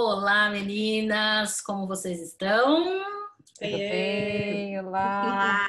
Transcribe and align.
Olá, 0.00 0.48
meninas, 0.48 1.60
como 1.60 1.84
vocês 1.84 2.22
estão? 2.22 2.84
Tudo 2.84 3.58
bem? 3.58 4.78
Olá! 4.78 5.68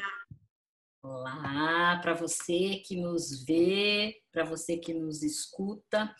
Olá, 1.01 1.99
para 1.99 2.13
você 2.13 2.75
que 2.85 2.95
nos 2.95 3.43
vê, 3.43 4.21
para 4.31 4.43
você 4.43 4.77
que 4.77 4.93
nos 4.93 5.23
escuta. 5.23 6.15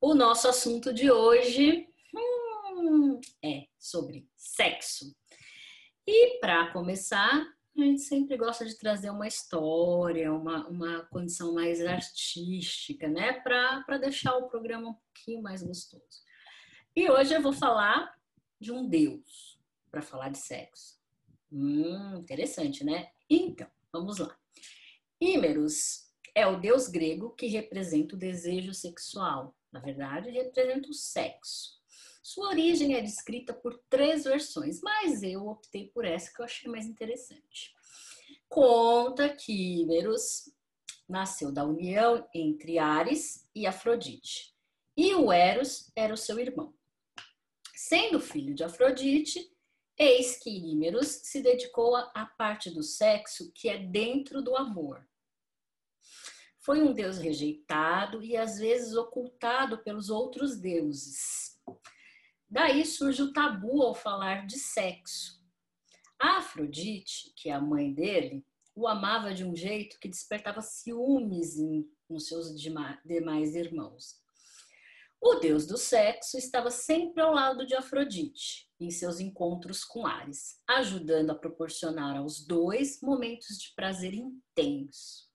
O 0.00 0.14
nosso 0.14 0.48
assunto 0.48 0.90
de 0.90 1.10
hoje 1.10 1.86
hum, 2.14 3.20
é 3.44 3.66
sobre 3.78 4.26
sexo. 4.34 5.14
E 6.06 6.38
para 6.40 6.72
começar, 6.72 7.46
a 7.76 7.80
gente 7.82 8.00
sempre 8.00 8.38
gosta 8.38 8.64
de 8.64 8.78
trazer 8.78 9.10
uma 9.10 9.28
história, 9.28 10.32
uma, 10.32 10.66
uma 10.66 11.06
condição 11.12 11.52
mais 11.52 11.84
artística, 11.84 13.06
né? 13.06 13.34
Para 13.34 13.98
deixar 13.98 14.34
o 14.34 14.48
programa 14.48 14.88
um 14.88 14.94
pouquinho 14.94 15.42
mais 15.42 15.62
gostoso. 15.62 16.24
E 16.96 17.10
hoje 17.10 17.34
eu 17.34 17.42
vou 17.42 17.52
falar 17.52 18.16
de 18.60 18.70
um 18.70 18.88
deus, 18.88 19.58
para 19.90 20.00
falar 20.00 20.28
de 20.28 20.38
sexo. 20.38 20.96
Hum, 21.50 22.18
interessante, 22.18 22.84
né? 22.84 23.10
Então, 23.28 23.66
vamos 23.92 24.18
lá. 24.18 24.38
Ímeros 25.20 26.08
é 26.36 26.46
o 26.46 26.60
deus 26.60 26.86
grego 26.86 27.30
que 27.30 27.48
representa 27.48 28.14
o 28.14 28.18
desejo 28.18 28.72
sexual. 28.72 29.56
Na 29.72 29.80
verdade, 29.80 30.30
representa 30.30 30.88
o 30.88 30.94
sexo. 30.94 31.82
Sua 32.22 32.50
origem 32.50 32.94
é 32.94 33.00
descrita 33.00 33.52
por 33.52 33.76
três 33.90 34.22
versões, 34.22 34.80
mas 34.80 35.24
eu 35.24 35.48
optei 35.48 35.88
por 35.88 36.04
essa 36.04 36.32
que 36.32 36.40
eu 36.40 36.44
achei 36.44 36.70
mais 36.70 36.86
interessante. 36.86 37.74
Conta 38.48 39.28
que 39.28 39.80
Imerus 39.80 40.48
nasceu 41.08 41.50
da 41.50 41.64
união 41.64 42.24
entre 42.32 42.78
Ares 42.78 43.48
e 43.52 43.66
Afrodite, 43.66 44.54
e 44.96 45.12
o 45.12 45.32
Eros 45.32 45.90
era 45.96 46.14
o 46.14 46.16
seu 46.16 46.38
irmão. 46.38 46.72
Sendo 47.74 48.20
filho 48.20 48.54
de 48.54 48.62
Afrodite, 48.62 49.50
eis 49.98 50.38
que 50.38 50.48
Imerus 50.48 51.08
se 51.08 51.40
dedicou 51.42 51.96
à 51.96 52.24
parte 52.38 52.70
do 52.70 52.82
sexo 52.82 53.50
que 53.52 53.68
é 53.68 53.78
dentro 53.78 54.40
do 54.40 54.56
amor. 54.56 55.04
Foi 56.60 56.80
um 56.80 56.92
deus 56.92 57.18
rejeitado 57.18 58.22
e 58.22 58.36
às 58.36 58.58
vezes 58.58 58.94
ocultado 58.94 59.78
pelos 59.78 60.08
outros 60.08 60.56
deuses. 60.56 61.60
Daí 62.48 62.86
surge 62.86 63.22
o 63.22 63.32
tabu 63.32 63.82
ao 63.82 63.94
falar 63.94 64.46
de 64.46 64.56
sexo. 64.56 65.42
A 66.18 66.38
Afrodite, 66.38 67.32
que 67.36 67.50
é 67.50 67.52
a 67.52 67.60
mãe 67.60 67.92
dele, 67.92 68.46
o 68.74 68.86
amava 68.86 69.34
de 69.34 69.44
um 69.44 69.54
jeito 69.54 69.98
que 69.98 70.08
despertava 70.08 70.62
ciúmes 70.62 71.56
nos 72.08 72.28
seus 72.28 72.54
demais 72.58 73.54
irmãos. 73.56 74.23
O 75.26 75.36
deus 75.36 75.66
do 75.66 75.78
sexo 75.78 76.36
estava 76.36 76.70
sempre 76.70 77.22
ao 77.22 77.32
lado 77.32 77.64
de 77.64 77.74
Afrodite, 77.74 78.68
em 78.78 78.90
seus 78.90 79.20
encontros 79.20 79.82
com 79.82 80.06
Ares, 80.06 80.60
ajudando 80.68 81.30
a 81.30 81.34
proporcionar 81.34 82.18
aos 82.18 82.46
dois 82.46 83.00
momentos 83.00 83.58
de 83.58 83.72
prazer 83.74 84.12
intenso. 84.12 85.26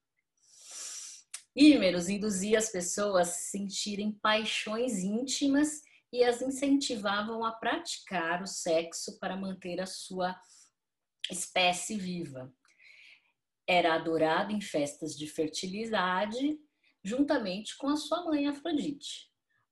Ímeros 1.55 2.07
induzia 2.07 2.59
as 2.59 2.69
pessoas 2.69 3.29
a 3.29 3.31
sentirem 3.31 4.11
paixões 4.11 4.99
íntimas 4.99 5.81
e 6.13 6.23
as 6.23 6.39
incentivavam 6.39 7.43
a 7.43 7.51
praticar 7.51 8.43
o 8.43 8.47
sexo 8.47 9.17
para 9.17 9.35
manter 9.35 9.81
a 9.81 9.87
sua 9.87 10.39
espécie 11.31 11.97
viva. 11.97 12.53
Era 13.67 13.95
adorado 13.95 14.51
em 14.51 14.61
festas 14.61 15.17
de 15.17 15.25
fertilidade, 15.25 16.59
juntamente 17.03 17.75
com 17.75 17.87
a 17.87 17.97
sua 17.97 18.23
mãe 18.23 18.47
Afrodite. 18.47 19.28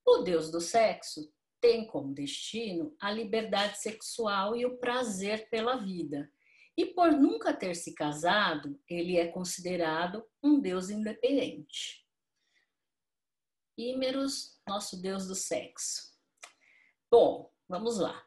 O 0.10 0.20
deus 0.20 0.50
do 0.50 0.62
sexo 0.62 1.30
tem 1.60 1.86
como 1.86 2.14
destino 2.14 2.96
a 2.98 3.12
liberdade 3.12 3.78
sexual 3.78 4.56
e 4.56 4.66
o 4.66 4.78
prazer 4.78 5.50
pela 5.50 5.76
vida. 5.76 6.32
E 6.78 6.86
por 6.86 7.12
nunca 7.12 7.54
ter 7.54 7.76
se 7.76 7.94
casado, 7.94 8.80
ele 8.88 9.18
é 9.18 9.28
considerado 9.28 10.26
um 10.42 10.62
deus 10.62 10.90
independente. 10.90 12.08
Ímeros, 13.78 14.58
nosso 14.66 15.02
deus 15.02 15.28
do 15.28 15.36
sexo. 15.36 16.16
Bom, 17.12 17.52
vamos 17.68 17.98
lá. 17.98 18.26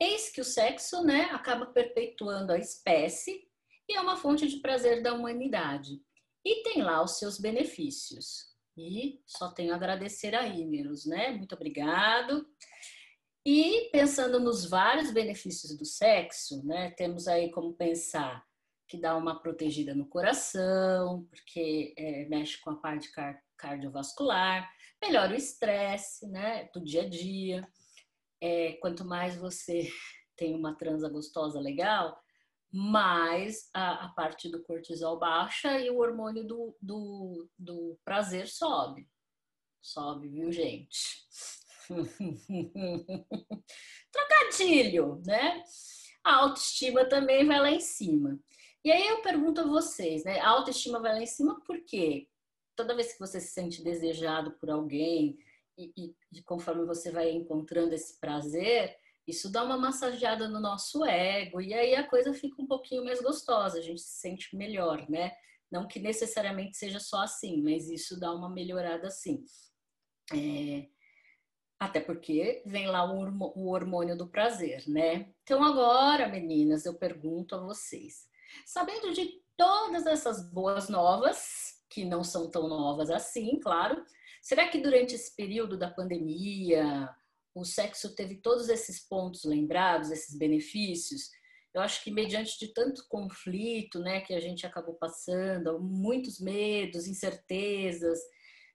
Eis 0.00 0.30
que 0.30 0.40
o 0.40 0.44
sexo, 0.44 1.04
né, 1.04 1.24
acaba 1.24 1.66
perpetuando 1.66 2.52
a 2.52 2.58
espécie 2.58 3.46
e 3.86 3.94
é 3.94 4.00
uma 4.00 4.16
fonte 4.16 4.48
de 4.48 4.60
prazer 4.60 5.02
da 5.02 5.12
humanidade. 5.12 6.02
E 6.42 6.62
tem 6.62 6.82
lá 6.82 7.02
os 7.02 7.18
seus 7.18 7.38
benefícios. 7.38 8.51
E 8.76 9.20
só 9.26 9.50
tenho 9.50 9.72
a 9.72 9.76
agradecer 9.76 10.34
a 10.34 10.46
Ímeros, 10.46 11.06
né? 11.06 11.30
Muito 11.30 11.54
obrigado. 11.54 12.46
E 13.44 13.90
pensando 13.90 14.38
nos 14.38 14.64
vários 14.64 15.10
benefícios 15.10 15.76
do 15.76 15.84
sexo, 15.84 16.64
né, 16.64 16.90
temos 16.92 17.26
aí 17.26 17.50
como 17.50 17.74
pensar 17.74 18.44
que 18.86 18.96
dá 18.96 19.16
uma 19.16 19.40
protegida 19.40 19.94
no 19.96 20.06
coração, 20.06 21.26
porque 21.28 21.92
é, 21.96 22.24
mexe 22.28 22.60
com 22.60 22.70
a 22.70 22.76
parte 22.76 23.10
cardiovascular, 23.56 24.70
melhora 25.02 25.32
o 25.32 25.36
estresse, 25.36 26.28
né, 26.28 26.70
do 26.72 26.84
dia 26.84 27.02
a 27.02 27.08
dia 27.08 27.68
é, 28.42 28.72
quanto 28.80 29.04
mais 29.04 29.36
você 29.36 29.88
tem 30.36 30.54
uma 30.54 30.74
transa 30.74 31.08
gostosa, 31.08 31.60
legal, 31.60 32.20
mais 32.72 33.68
a, 33.74 34.06
a, 34.06 34.08
parte 34.10 34.48
do 34.48 34.62
cortisol 34.62 35.18
baixa 35.18 35.78
e 35.78 35.90
o 35.90 35.98
hormônio 35.98 36.44
do, 36.44 36.76
do, 36.80 37.48
do 37.58 37.98
prazer 38.04 38.48
sobe. 38.48 39.06
Sobe, 39.82 40.28
viu, 40.28 40.50
gente? 40.50 41.26
Trocadilho, 44.10 45.20
né? 45.26 45.62
A 46.24 46.36
autoestima 46.36 47.04
também 47.04 47.46
vai 47.46 47.60
lá 47.60 47.70
em 47.70 47.80
cima. 47.80 48.38
E 48.84 48.90
aí 48.90 49.06
eu 49.08 49.20
pergunto 49.22 49.60
a 49.60 49.66
vocês, 49.66 50.24
né? 50.24 50.40
A 50.40 50.48
autoestima 50.48 51.00
vai 51.00 51.12
lá 51.12 51.20
em 51.20 51.26
cima 51.26 51.60
por 51.66 51.84
quê? 51.84 52.28
Toda 52.74 52.94
vez 52.94 53.12
que 53.12 53.20
você 53.20 53.38
se 53.38 53.52
sente 53.52 53.84
desejado 53.84 54.52
por 54.52 54.70
alguém, 54.70 55.36
e, 55.76 56.14
e, 56.32 56.42
conforme 56.42 56.84
você 56.84 57.10
vai 57.10 57.30
encontrando 57.30 57.94
esse 57.94 58.18
prazer, 58.18 58.96
isso 59.26 59.50
dá 59.50 59.62
uma 59.62 59.78
massageada 59.78 60.48
no 60.48 60.60
nosso 60.60 61.04
ego 61.04 61.60
e 61.60 61.72
aí 61.72 61.94
a 61.94 62.06
coisa 62.06 62.34
fica 62.34 62.60
um 62.60 62.66
pouquinho 62.66 63.04
mais 63.04 63.20
gostosa, 63.20 63.78
a 63.78 63.82
gente 63.82 64.00
se 64.00 64.20
sente 64.20 64.56
melhor, 64.56 65.08
né? 65.08 65.32
Não 65.70 65.86
que 65.86 66.00
necessariamente 66.00 66.76
seja 66.76 66.98
só 66.98 67.22
assim, 67.22 67.62
mas 67.62 67.88
isso 67.88 68.18
dá 68.18 68.32
uma 68.32 68.50
melhorada 68.50 69.06
assim. 69.06 69.44
É... 70.32 70.88
Até 71.78 72.00
porque 72.00 72.62
vem 72.66 72.86
lá 72.86 73.04
o 73.04 73.68
hormônio 73.68 74.16
do 74.16 74.28
prazer, 74.28 74.84
né? 74.86 75.32
Então 75.42 75.62
agora, 75.64 76.28
meninas, 76.28 76.84
eu 76.84 76.94
pergunto 76.94 77.54
a 77.54 77.60
vocês, 77.60 78.28
sabendo 78.64 79.12
de 79.12 79.42
todas 79.56 80.06
essas 80.06 80.48
boas 80.52 80.88
novas, 80.88 81.80
que 81.90 82.04
não 82.04 82.22
são 82.22 82.50
tão 82.50 82.68
novas 82.68 83.10
assim, 83.10 83.58
claro, 83.58 84.04
Será 84.42 84.68
que 84.68 84.78
durante 84.78 85.14
esse 85.14 85.34
período 85.36 85.78
da 85.78 85.88
pandemia, 85.88 87.08
o 87.54 87.64
sexo 87.64 88.14
teve 88.14 88.36
todos 88.36 88.68
esses 88.68 89.00
pontos 89.06 89.44
lembrados, 89.44 90.10
esses 90.10 90.36
benefícios? 90.36 91.30
Eu 91.74 91.80
acho 91.80 92.02
que 92.04 92.10
mediante 92.10 92.58
de 92.58 92.72
tanto 92.72 93.06
conflito, 93.08 93.98
né, 93.98 94.20
que 94.20 94.34
a 94.34 94.40
gente 94.40 94.66
acabou 94.66 94.94
passando, 94.94 95.80
muitos 95.80 96.38
medos, 96.38 97.06
incertezas, 97.06 98.18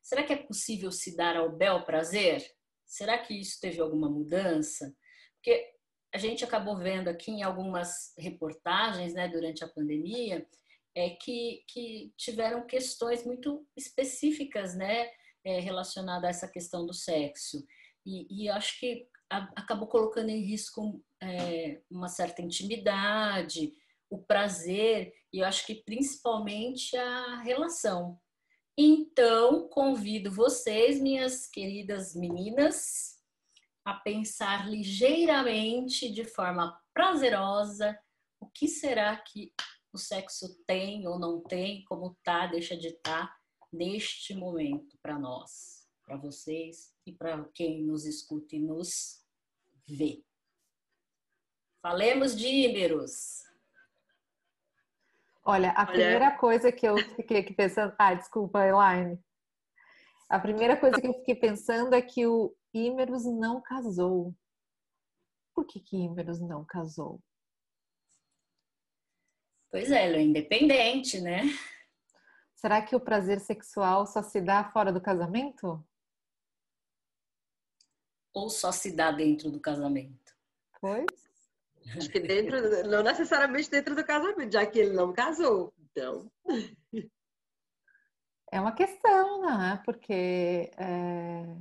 será 0.01 0.23
que 0.23 0.33
é 0.33 0.37
possível 0.37 0.91
se 0.91 1.15
dar 1.15 1.35
ao 1.35 1.55
bel 1.55 1.85
prazer? 1.85 2.43
Será 2.85 3.17
que 3.17 3.33
isso 3.33 3.59
teve 3.59 3.79
alguma 3.79 4.09
mudança? 4.09 4.95
Porque 5.35 5.73
a 6.13 6.17
gente 6.17 6.43
acabou 6.43 6.77
vendo 6.77 7.09
aqui 7.09 7.31
em 7.31 7.43
algumas 7.43 8.13
reportagens, 8.17 9.13
né, 9.13 9.27
durante 9.27 9.63
a 9.63 9.67
pandemia, 9.67 10.47
é 10.95 11.11
que, 11.11 11.63
que 11.67 12.11
tiveram 12.17 12.65
questões 12.65 13.23
muito 13.23 13.67
específicas, 13.75 14.75
né, 14.75 15.11
é, 15.45 15.59
a 15.59 16.29
essa 16.29 16.47
questão 16.47 16.85
do 16.85 16.93
sexo. 16.93 17.63
E, 18.07 18.45
e 18.45 18.49
acho 18.49 18.79
que 18.79 19.05
a, 19.29 19.49
acabou 19.57 19.87
colocando 19.89 20.29
em 20.29 20.41
risco 20.41 21.03
é, 21.21 21.81
uma 21.91 22.07
certa 22.07 22.41
intimidade, 22.41 23.73
o 24.09 24.17
prazer, 24.17 25.13
e 25.33 25.39
eu 25.39 25.45
acho 25.45 25.65
que 25.65 25.75
principalmente 25.83 26.95
a 26.95 27.41
relação. 27.41 28.17
Então, 28.77 29.67
convido 29.67 30.31
vocês, 30.31 31.01
minhas 31.01 31.47
queridas 31.47 32.15
meninas, 32.15 33.17
a 33.83 33.93
pensar 33.93 34.69
ligeiramente, 34.69 36.09
de 36.09 36.23
forma 36.23 36.79
prazerosa, 36.93 37.97
o 38.39 38.47
que 38.47 38.67
será 38.67 39.17
que 39.17 39.51
o 39.91 39.97
sexo 39.97 40.63
tem 40.65 41.07
ou 41.07 41.19
não 41.19 41.41
tem, 41.41 41.83
como 41.85 42.17
tá, 42.23 42.47
deixa 42.47 42.77
de 42.77 42.87
estar, 42.87 43.27
tá, 43.27 43.37
neste 43.73 44.33
momento 44.33 44.97
para 45.01 45.19
nós, 45.19 45.86
para 46.07 46.15
vocês 46.15 46.95
e 47.05 47.11
para 47.11 47.43
quem 47.53 47.83
nos 47.83 48.05
escuta 48.05 48.55
e 48.55 48.59
nos 48.59 49.21
vê. 49.85 50.23
Falemos 51.81 52.33
de 52.35 52.47
Íberos. 52.47 53.43
Olha, 55.43 55.71
a 55.71 55.81
Olha. 55.81 55.87
primeira 55.87 56.37
coisa 56.37 56.71
que 56.71 56.87
eu 56.87 56.97
fiquei 57.15 57.39
aqui 57.39 57.53
pensando. 57.53 57.93
Ah, 57.99 58.13
desculpa, 58.13 58.65
Elaine. 58.65 59.21
A 60.29 60.39
primeira 60.39 60.77
coisa 60.77 60.99
que 60.99 61.07
eu 61.07 61.13
fiquei 61.13 61.35
pensando 61.35 61.93
é 61.93 62.01
que 62.01 62.25
o 62.25 62.55
Ímeros 62.73 63.25
não 63.25 63.61
casou. 63.61 64.33
por 65.53 65.65
que, 65.65 65.79
que 65.79 65.97
Ímeros 65.97 66.39
não 66.39 66.63
casou? 66.63 67.21
Pois 69.69 69.91
é, 69.91 70.07
ele 70.07 70.17
é 70.17 70.21
independente, 70.21 71.19
né? 71.19 71.41
Será 72.55 72.81
que 72.81 72.95
o 72.95 72.99
prazer 72.99 73.39
sexual 73.39 74.05
só 74.05 74.21
se 74.21 74.39
dá 74.39 74.69
fora 74.71 74.91
do 74.91 75.01
casamento? 75.01 75.83
Ou 78.37 78.51
só 78.51 78.71
se 78.71 78.91
dá 78.91 79.09
dentro 79.09 79.49
do 79.49 79.59
casamento? 79.59 80.35
Pois. 80.79 81.07
Acho 81.95 82.07
que 82.07 82.19
dentro, 82.19 82.87
não 82.87 83.01
necessariamente 83.01 83.67
dentro 83.67 83.95
do 83.95 84.05
casamento, 84.05 84.53
já 84.53 84.63
que 84.63 84.77
ele 84.77 84.93
não 84.93 85.11
casou. 85.11 85.73
Então. 85.79 86.31
É 88.49 88.61
uma 88.61 88.71
questão, 88.71 89.41
né? 89.41 89.81
Porque, 89.83 90.71
é... 90.77 91.57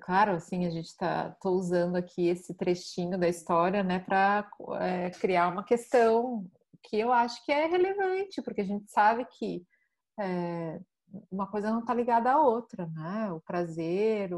claro, 0.00 0.32
assim, 0.32 0.66
a 0.66 0.70
gente 0.70 0.88
está 0.88 1.34
usando 1.44 1.96
aqui 1.96 2.28
esse 2.28 2.52
trechinho 2.52 3.18
da 3.18 3.26
história, 3.26 3.82
né, 3.82 3.98
para 3.98 4.48
é, 4.78 5.10
criar 5.10 5.48
uma 5.48 5.64
questão 5.64 6.46
que 6.82 6.98
eu 6.98 7.10
acho 7.12 7.44
que 7.44 7.50
é 7.50 7.66
relevante, 7.66 8.42
porque 8.42 8.60
a 8.60 8.64
gente 8.64 8.90
sabe 8.90 9.24
que 9.24 9.66
é, 10.20 10.80
uma 11.30 11.46
coisa 11.46 11.70
não 11.70 11.80
está 11.80 11.94
ligada 11.94 12.32
à 12.32 12.40
outra, 12.40 12.86
né? 12.86 13.32
O 13.32 13.40
prazer, 13.40 14.30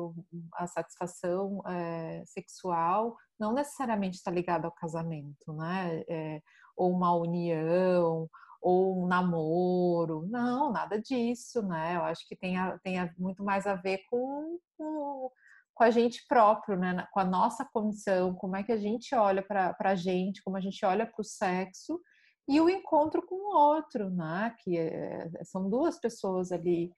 a 0.55 0.67
satisfação 0.67 1.63
é, 1.67 2.23
sexual 2.27 3.17
não 3.39 3.53
necessariamente 3.53 4.17
está 4.17 4.31
ligada 4.31 4.67
ao 4.67 4.73
casamento, 4.73 5.53
né? 5.53 6.03
É, 6.09 6.43
ou 6.77 6.91
uma 6.93 7.15
união, 7.15 8.29
ou 8.61 9.03
um 9.03 9.07
namoro, 9.07 10.27
não, 10.29 10.71
nada 10.71 11.01
disso, 11.01 11.63
né? 11.63 11.97
Eu 11.97 12.05
acho 12.05 12.27
que 12.29 12.37
tem, 12.37 12.57
a, 12.57 12.79
tem 12.79 12.99
a, 12.99 13.13
muito 13.19 13.43
mais 13.45 13.67
a 13.67 13.75
ver 13.75 13.99
com, 14.09 14.59
com, 14.79 15.31
com, 15.75 15.85
a 15.85 15.91
gente 15.91 16.25
próprio, 16.29 16.79
né? 16.79 17.07
Com 17.13 17.21
a 17.21 17.25
nossa 17.25 17.65
condição, 17.65 18.35
como 18.35 18.57
é 18.57 18.63
que 18.63 18.73
a 18.73 18.77
gente 18.77 19.15
olha 19.15 19.43
para 19.43 19.77
a 19.81 19.95
gente, 19.95 20.43
como 20.43 20.57
a 20.57 20.61
gente 20.61 20.85
olha 20.85 21.05
para 21.05 21.21
o 21.21 21.25
sexo 21.25 22.01
e 22.49 22.61
o 22.61 22.69
encontro 22.69 23.25
com 23.27 23.35
o 23.37 23.57
outro, 23.57 24.11
né? 24.11 24.55
Que 24.61 24.77
é, 24.79 25.31
são 25.45 25.69
duas 25.69 25.99
pessoas 25.99 26.53
ali, 26.53 26.93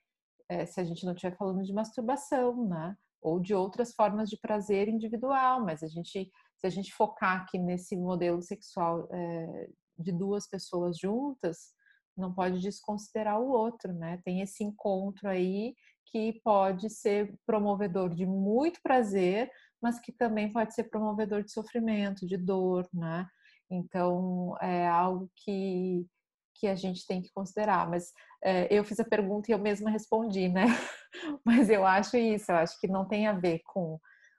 é, 0.48 0.66
se 0.66 0.80
a 0.80 0.84
gente 0.84 1.04
não 1.04 1.12
estiver 1.12 1.36
falando 1.36 1.62
de 1.62 1.72
masturbação, 1.72 2.66
né? 2.66 2.96
Ou 3.20 3.40
de 3.40 3.54
outras 3.54 3.94
formas 3.94 4.28
de 4.28 4.38
prazer 4.38 4.88
individual, 4.88 5.64
mas 5.64 5.82
a 5.82 5.88
gente, 5.88 6.30
se 6.56 6.66
a 6.66 6.70
gente 6.70 6.92
focar 6.92 7.42
aqui 7.42 7.58
nesse 7.58 7.96
modelo 7.96 8.42
sexual 8.42 9.08
é, 9.12 9.68
de 9.98 10.12
duas 10.12 10.48
pessoas 10.48 10.98
juntas, 10.98 11.72
não 12.16 12.32
pode 12.32 12.60
desconsiderar 12.60 13.40
o 13.40 13.50
outro, 13.50 13.92
né? 13.92 14.20
Tem 14.24 14.40
esse 14.40 14.62
encontro 14.62 15.28
aí 15.28 15.74
que 16.06 16.40
pode 16.44 16.88
ser 16.90 17.34
promovedor 17.46 18.10
de 18.10 18.24
muito 18.24 18.80
prazer, 18.82 19.50
mas 19.82 19.98
que 19.98 20.12
também 20.12 20.52
pode 20.52 20.74
ser 20.74 20.84
promovedor 20.84 21.42
de 21.42 21.50
sofrimento, 21.50 22.26
de 22.26 22.36
dor, 22.36 22.88
né? 22.92 23.26
Então, 23.70 24.56
é 24.60 24.86
algo 24.86 25.30
que, 25.36 26.06
que 26.54 26.66
a 26.66 26.74
gente 26.74 27.06
tem 27.06 27.22
que 27.22 27.32
considerar. 27.32 27.88
Mas 27.88 28.12
é, 28.42 28.66
eu 28.72 28.84
fiz 28.84 29.00
a 29.00 29.04
pergunta 29.04 29.50
e 29.50 29.54
eu 29.54 29.58
mesma 29.58 29.90
respondi, 29.90 30.48
né? 30.48 30.64
Mas 31.44 31.70
eu 31.70 31.86
acho 31.86 32.16
isso, 32.16 32.50
eu 32.52 32.56
acho 32.56 32.78
que 32.80 32.88
não 32.88 33.06
tem 33.06 33.26
a 33.26 33.32
ver 33.32 33.60
com, 33.64 33.98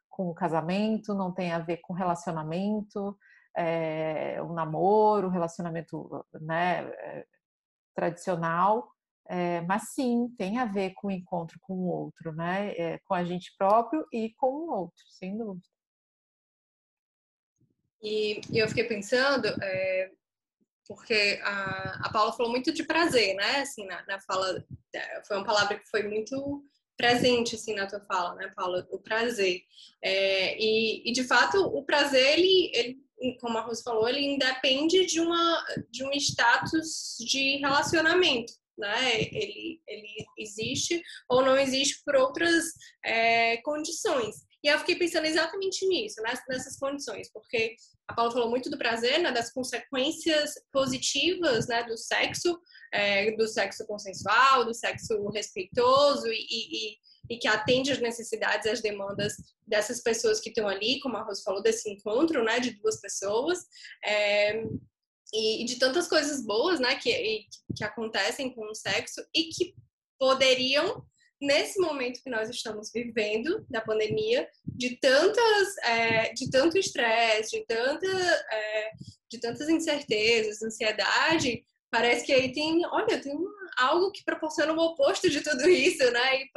com 0.10 0.30
o 0.30 0.36
casamento, 0.36 1.14
não 1.14 1.32
tem 1.32 1.52
a 1.52 1.60
ver 1.60 1.78
com 1.78 1.94
relacionamento, 1.94 3.18
é, 3.56 4.42
o 4.42 4.54
namoro, 4.54 5.28
o 5.28 5.32
relacionamento 5.32 6.26
né, 6.42 6.88
é, 6.90 7.26
tradicional, 7.96 8.92
é, 9.28 9.62
mas 9.62 9.94
sim 9.94 10.30
tem 10.38 10.60
a 10.60 10.66
ver 10.66 10.94
com 10.94 11.08
o 11.08 11.12
encontro 11.12 11.58
com 11.62 11.74
o 11.74 11.88
outro, 11.88 12.32
né? 12.34 12.72
É, 12.78 13.00
com 13.06 13.14
a 13.14 13.24
gente 13.24 13.56
próprio 13.58 14.06
e 14.12 14.34
com 14.36 14.48
o 14.48 14.72
outro, 14.72 15.04
sem 15.08 15.38
dúvida. 15.38 15.75
E, 18.02 18.42
eu 18.54 18.68
fiquei 18.68 18.84
pensando, 18.84 19.48
é, 19.62 20.12
porque 20.88 21.40
a, 21.44 22.08
a 22.08 22.10
Paula 22.12 22.34
falou 22.34 22.52
muito 22.52 22.72
de 22.72 22.84
prazer, 22.84 23.36
né? 23.36 23.62
Assim, 23.62 23.86
na, 23.86 24.06
na 24.06 24.20
fala, 24.22 24.64
foi 25.28 25.38
uma 25.38 25.46
palavra 25.46 25.80
que 25.80 25.90
foi 25.90 26.04
muito 26.04 26.64
presente 26.98 27.56
assim 27.56 27.74
na 27.76 27.88
tua 27.88 28.00
fala, 28.02 28.36
né, 28.36 28.52
Paula? 28.56 28.88
O 28.90 29.00
prazer. 29.00 29.62
É, 30.02 30.58
e, 30.58 31.10
e, 31.10 31.12
de 31.12 31.24
fato 31.24 31.58
o 31.58 31.84
prazer 31.84 32.38
ele, 32.38 32.72
ele, 32.74 33.38
como 33.40 33.58
a 33.58 33.62
Rose 33.62 33.84
falou, 33.84 34.08
ele 34.08 34.22
independe 34.22 35.06
de 35.06 35.20
uma 35.20 35.66
de 35.90 36.04
um 36.04 36.12
status 36.14 37.18
de 37.20 37.58
relacionamento, 37.58 38.54
né? 38.78 39.22
Ele 39.22 39.82
ele 39.88 40.26
existe 40.38 41.02
ou 41.30 41.44
não 41.44 41.58
existe 41.58 42.02
por 42.06 42.16
outras 42.16 42.66
é, 43.04 43.58
condições. 43.58 44.36
E 44.66 44.68
eu 44.68 44.80
fiquei 44.80 44.96
pensando 44.96 45.26
exatamente 45.26 45.86
nisso, 45.86 46.20
nessas 46.50 46.76
condições, 46.80 47.32
porque 47.32 47.76
a 48.08 48.16
Paula 48.16 48.32
falou 48.32 48.50
muito 48.50 48.68
do 48.68 48.80
prazer, 48.80 49.20
né, 49.20 49.32
das 49.32 49.54
consequências 49.54 50.56
positivas 50.74 51.68
né, 51.68 51.84
do 51.84 51.96
sexo, 51.96 52.60
é, 52.92 53.32
do 53.36 53.48
sexo 53.48 53.86
consensual, 53.86 54.66
do 54.66 54.74
sexo 54.74 55.30
respeitoso 55.30 56.26
e, 56.30 56.48
e, 56.50 56.98
e, 57.30 57.38
que 57.38 57.48
atende 57.48 57.92
às 57.92 58.00
necessidades 58.00 58.66
e 58.66 58.70
às 58.72 58.82
demandas 58.82 59.34
dessas 59.68 60.02
pessoas 60.02 60.40
que 60.40 60.50
estão 60.50 60.68
ali, 60.68 61.00
como 61.00 61.16
a 61.16 61.22
Rose 61.22 61.44
falou, 61.44 61.62
desse 61.62 61.88
encontro 61.88 62.44
né, 62.44 62.60
de 62.60 62.72
duas 62.72 63.00
pessoas. 63.00 63.60
É, 64.04 64.64
e, 65.32 65.64
de 65.64 65.78
tantas 65.78 66.08
coisas 66.08 66.44
boas 66.44 66.80
né, 66.80 66.96
que, 66.96 67.46
que 67.78 67.84
acontecem 67.84 68.52
com 68.52 68.66
o 68.72 68.74
sexo 68.74 69.24
e 69.32 69.44
que 69.44 69.76
poderiam 70.18 71.06
nesse 71.42 71.80
momento 71.80 72.22
que 72.24 72.30
nós 72.30 72.50
estamos 72.50 72.92
vivendo 72.94 73.66
da 73.70 73.82
pandemia, 73.82 74.48
de 74.66 74.98
tantas, 74.98 75.78
é, 75.84 76.34
de 76.34 76.50
tanto 76.50 76.78
estresse, 76.78 77.60
de 77.60 77.66
tanta, 77.66 78.08
é, 78.08 78.92
de 79.30 79.40
tantas 79.40 79.70
incertezas, 79.70 80.62
ansiedade, 80.62 81.64
parece 81.92 82.26
que 82.26 82.34
aí 82.34 82.52
tem, 82.52 82.86
olha, 82.88 83.22
tem 83.22 83.34
uma, 83.34 83.52
algo 83.78 84.12
que 84.12 84.24
proporciona 84.24 84.74
o 84.74 84.80
oposto 84.80 85.30
de 85.30 85.42
tudo 85.42 85.68
isso, 85.70 86.10
né? 86.12 86.42
E, 86.42 86.50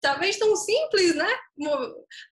talvez 0.00 0.36
tão 0.38 0.54
simples, 0.56 1.14
né? 1.14 1.30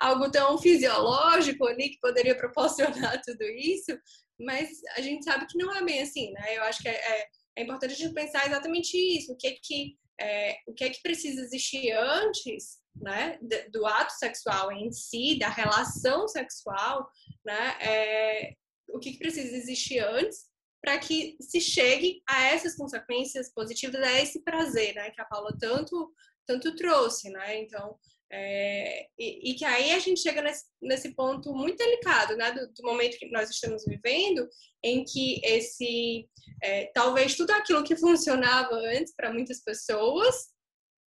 Algo 0.01 0.31
tão 0.31 0.59
fisiológico 0.59 1.67
ali 1.67 1.91
que 1.91 2.01
poderia 2.01 2.37
proporcionar 2.39 3.21
tudo 3.23 3.43
isso, 3.43 3.99
mas 4.39 4.69
a 4.97 5.01
gente 5.01 5.25
sabe 5.25 5.47
que 5.47 5.59
não 5.59 5.75
é 5.75 5.83
bem 5.83 6.03
assim, 6.03 6.31
né? 6.33 6.57
Eu 6.57 6.63
acho 6.65 6.83
que 6.83 6.89
é, 6.89 6.93
é, 6.95 7.27
é 7.57 7.63
importante 7.63 7.95
a 7.95 7.97
gente 7.97 8.15
pensar 8.15 8.47
exatamente 8.47 8.97
isso, 8.97 9.33
o 9.33 9.37
que 9.37 9.47
é 9.47 9.57
que 9.63 9.97
é, 10.23 10.57
o 10.67 10.73
que 10.73 10.85
é 10.85 10.91
que 10.91 11.03
precisa 11.03 11.43
existir 11.43 11.93
antes 11.93 12.79
né, 12.95 13.39
do 13.71 13.87
ato 13.87 14.13
sexual 14.13 14.71
em 14.73 14.93
si, 14.93 15.39
da 15.39 15.49
relação 15.49 16.29
sexual, 16.29 17.09
né, 17.45 17.79
é, 17.81 18.55
o 18.89 18.99
que, 18.99 19.13
que 19.13 19.19
precisa 19.19 19.57
existir 19.57 19.99
antes 19.99 20.51
para 20.81 20.99
que 20.99 21.37
se 21.41 21.61
chegue 21.61 22.23
a 22.29 22.43
essas 22.45 22.77
consequências 22.77 23.53
positivas, 23.53 24.03
a 24.03 24.21
esse 24.21 24.43
prazer, 24.43 24.95
né, 24.95 25.11
que 25.11 25.21
a 25.21 25.25
Paula 25.25 25.57
tanto 25.59 26.13
tanto 26.47 26.75
trouxe, 26.75 27.31
né? 27.31 27.61
Então, 27.61 27.97
é, 28.35 29.09
e, 29.19 29.51
e, 29.51 29.55
que 29.55 29.65
aí 29.65 29.93
a 29.93 29.99
gente 29.99 30.21
chega 30.21 30.41
nesse, 30.41 30.65
nesse 30.81 31.15
ponto 31.15 31.53
muito 31.55 31.77
delicado, 31.77 32.35
né, 32.35 32.51
do, 32.51 32.67
do, 32.73 32.83
momento 32.83 33.19
que 33.19 33.31
nós 33.31 33.51
estamos 33.51 33.85
vivendo, 33.87 34.49
em 34.83 35.05
que 35.05 35.39
esse, 35.45 36.27
é, 36.63 36.87
talvez 36.95 37.37
tudo 37.37 37.51
aquilo 37.51 37.85
que 37.85 37.95
funcionava 37.95 38.75
antes 38.75 39.15
para 39.15 39.31
muitas 39.31 39.63
pessoas 39.63 40.35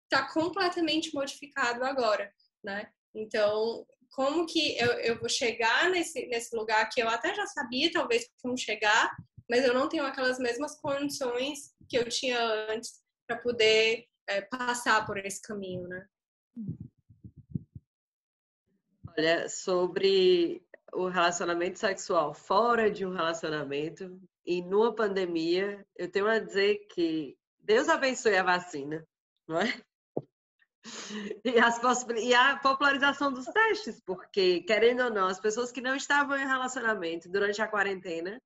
está 0.03 0.31
completamente 0.31 1.11
modificado 1.15 1.83
agora, 1.83 2.31
né? 2.63 2.87
Então, 3.15 3.87
como 4.11 4.45
que 4.45 4.77
eu, 4.77 4.91
eu 4.99 5.19
vou 5.19 5.27
chegar 5.27 5.89
nesse, 5.89 6.27
nesse 6.27 6.55
lugar 6.55 6.87
que 6.89 7.01
eu 7.01 7.09
até 7.09 7.33
já 7.33 7.47
sabia, 7.47 7.91
talvez, 7.91 8.29
como 8.39 8.55
chegar, 8.55 9.11
mas 9.49 9.65
eu 9.65 9.73
não 9.73 9.89
tenho 9.89 10.05
aquelas 10.05 10.37
mesmas 10.37 10.79
condições 10.79 11.73
que 11.89 11.97
eu 11.97 12.07
tinha 12.07 12.39
antes 12.69 13.01
para 13.27 13.37
poder 13.39 14.05
é, 14.27 14.41
passar 14.41 15.05
por 15.07 15.17
esse 15.17 15.41
caminho, 15.41 15.87
né? 15.87 16.07
Olha, 19.17 19.47
sobre 19.47 20.61
o 20.91 21.07
relacionamento 21.07 21.79
sexual 21.79 22.33
fora 22.33 22.91
de 22.91 23.05
um 23.05 23.13
relacionamento 23.13 24.19
e 24.45 24.61
numa 24.61 24.93
pandemia, 24.93 25.85
eu 25.95 26.11
tenho 26.11 26.27
a 26.27 26.37
dizer 26.39 26.85
que 26.89 27.37
Deus 27.59 27.87
abençoe 27.89 28.35
a 28.35 28.43
vacina, 28.43 29.05
não 29.47 29.59
é? 29.59 29.65
E, 31.43 31.57
as 31.59 31.81
e 32.15 32.35
a 32.35 32.57
popularização 32.57 33.33
dos 33.33 33.47
testes, 33.47 33.99
porque, 34.05 34.61
querendo 34.61 35.05
ou 35.05 35.09
não, 35.09 35.27
as 35.27 35.39
pessoas 35.39 35.71
que 35.71 35.81
não 35.81 35.95
estavam 35.95 36.37
em 36.37 36.45
relacionamento 36.45 37.27
durante 37.27 37.59
a 37.59 37.67
quarentena 37.67 38.39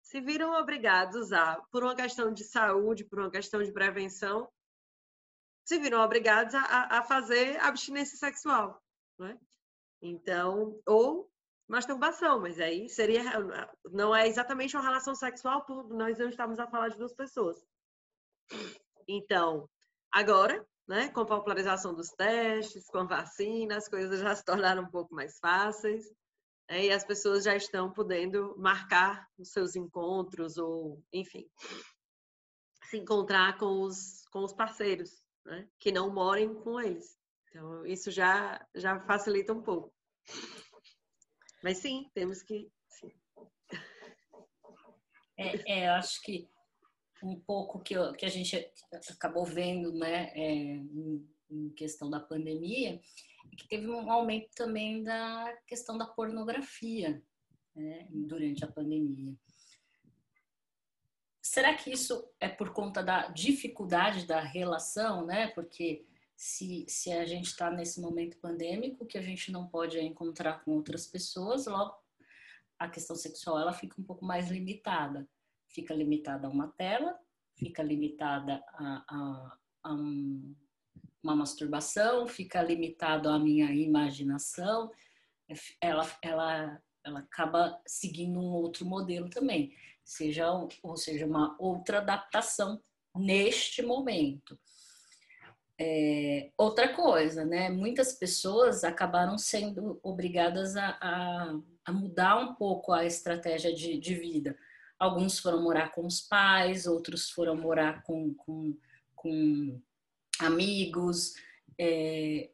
se 0.00 0.20
viram 0.20 0.52
obrigados 0.52 1.32
a, 1.32 1.56
por 1.72 1.82
uma 1.82 1.96
questão 1.96 2.32
de 2.32 2.44
saúde, 2.44 3.04
por 3.04 3.18
uma 3.18 3.30
questão 3.30 3.60
de 3.60 3.72
prevenção, 3.72 4.48
se 5.64 5.76
viram 5.80 6.00
obrigados 6.00 6.54
a, 6.54 6.98
a 6.98 7.02
fazer 7.02 7.58
abstinência 7.58 8.16
sexual. 8.16 8.80
Não 9.18 9.26
é? 9.26 9.38
Então, 10.06 10.78
ou 10.86 11.30
masturbação, 11.66 12.38
mas 12.38 12.60
aí 12.60 12.90
seria 12.90 13.22
não 13.90 14.14
é 14.14 14.28
exatamente 14.28 14.76
uma 14.76 14.84
relação 14.84 15.14
sexual, 15.14 15.64
nós 15.88 16.18
não 16.18 16.28
estamos 16.28 16.58
a 16.58 16.66
falar 16.66 16.90
de 16.90 16.98
duas 16.98 17.14
pessoas. 17.14 17.64
Então, 19.08 19.66
agora, 20.12 20.62
né, 20.86 21.08
com 21.08 21.22
a 21.22 21.26
popularização 21.26 21.94
dos 21.94 22.10
testes, 22.10 22.86
com 22.88 22.98
a 22.98 23.04
vacina, 23.04 23.78
as 23.78 23.88
coisas 23.88 24.20
já 24.20 24.36
se 24.36 24.44
tornaram 24.44 24.82
um 24.82 24.90
pouco 24.90 25.14
mais 25.14 25.38
fáceis. 25.38 26.04
né? 26.68 26.84
e 26.84 26.92
as 26.92 27.02
pessoas 27.02 27.44
já 27.44 27.56
estão 27.56 27.90
podendo 27.90 28.54
marcar 28.58 29.26
os 29.38 29.52
seus 29.52 29.74
encontros 29.74 30.58
ou, 30.58 31.02
enfim, 31.10 31.48
se 32.90 32.98
encontrar 32.98 33.56
com 33.56 33.80
os, 33.80 34.22
com 34.30 34.44
os 34.44 34.52
parceiros, 34.52 35.24
né? 35.46 35.66
que 35.78 35.90
não 35.90 36.12
morem 36.12 36.52
com 36.54 36.78
eles. 36.78 37.18
Então, 37.48 37.86
isso 37.86 38.10
já, 38.10 38.60
já 38.74 39.00
facilita 39.00 39.52
um 39.52 39.62
pouco. 39.62 39.93
Mas 41.62 41.78
sim, 41.78 42.10
temos 42.14 42.42
que. 42.42 42.70
Sim. 42.88 43.12
É, 45.36 45.80
é, 45.80 45.88
acho 45.88 46.20
que 46.22 46.48
um 47.22 47.40
pouco 47.40 47.80
que, 47.80 47.94
eu, 47.94 48.12
que 48.12 48.26
a 48.26 48.28
gente 48.28 48.70
acabou 49.10 49.44
vendo 49.44 49.92
né, 49.92 50.30
é, 50.34 50.52
em, 50.52 51.28
em 51.50 51.70
questão 51.70 52.10
da 52.10 52.20
pandemia 52.20 53.00
é 53.52 53.56
que 53.56 53.68
teve 53.68 53.88
um 53.88 54.10
aumento 54.10 54.50
também 54.54 55.02
da 55.02 55.56
questão 55.66 55.96
da 55.96 56.06
pornografia 56.06 57.22
né, 57.74 58.06
durante 58.10 58.64
a 58.64 58.70
pandemia. 58.70 59.34
Será 61.42 61.74
que 61.74 61.90
isso 61.92 62.28
é 62.40 62.48
por 62.48 62.72
conta 62.72 63.02
da 63.02 63.28
dificuldade 63.28 64.26
da 64.26 64.40
relação, 64.40 65.26
né? 65.26 65.48
Porque 65.48 66.04
se, 66.36 66.84
se 66.88 67.12
a 67.12 67.24
gente 67.24 67.46
está 67.46 67.70
nesse 67.70 68.00
momento 68.00 68.38
pandêmico 68.38 69.06
que 69.06 69.18
a 69.18 69.22
gente 69.22 69.52
não 69.52 69.66
pode 69.66 69.98
encontrar 70.00 70.64
com 70.64 70.72
outras 70.72 71.06
pessoas, 71.06 71.66
logo 71.66 71.94
a 72.78 72.88
questão 72.88 73.16
sexual 73.16 73.58
ela 73.58 73.72
fica 73.72 74.00
um 74.00 74.04
pouco 74.04 74.24
mais 74.24 74.50
limitada. 74.50 75.28
Fica 75.68 75.94
limitada 75.94 76.46
a 76.46 76.50
uma 76.50 76.68
tela, 76.68 77.18
fica 77.54 77.82
limitada 77.82 78.62
a, 78.74 79.04
a, 79.08 79.58
a 79.84 79.94
um, 79.94 80.54
uma 81.22 81.34
masturbação, 81.34 82.26
fica 82.26 82.62
limitado 82.62 83.28
à 83.28 83.38
minha 83.38 83.72
imaginação, 83.72 84.90
ela, 85.80 86.10
ela, 86.22 86.82
ela 87.04 87.18
acaba 87.20 87.80
seguindo 87.86 88.38
um 88.38 88.52
outro 88.52 88.84
modelo 88.84 89.28
também, 89.28 89.74
seja, 90.04 90.46
ou 90.82 90.96
seja, 90.96 91.26
uma 91.26 91.56
outra 91.58 91.98
adaptação 91.98 92.82
neste 93.14 93.82
momento. 93.82 94.58
É, 95.78 96.50
outra 96.56 96.94
coisa, 96.94 97.44
né? 97.44 97.68
Muitas 97.68 98.12
pessoas 98.12 98.84
acabaram 98.84 99.36
sendo 99.36 99.98
obrigadas 100.02 100.76
a, 100.76 100.96
a, 101.00 101.60
a 101.86 101.92
mudar 101.92 102.36
um 102.38 102.54
pouco 102.54 102.92
a 102.92 103.04
estratégia 103.04 103.74
de, 103.74 103.98
de, 103.98 104.14
vida. 104.14 104.56
Alguns 104.98 105.38
foram 105.38 105.62
morar 105.62 105.90
com 105.90 106.06
os 106.06 106.20
pais, 106.20 106.86
outros 106.86 107.28
foram 107.30 107.56
morar 107.56 108.02
com, 108.04 108.32
com, 108.34 108.76
com 109.16 109.80
amigos, 110.38 111.34
é, 111.78 112.50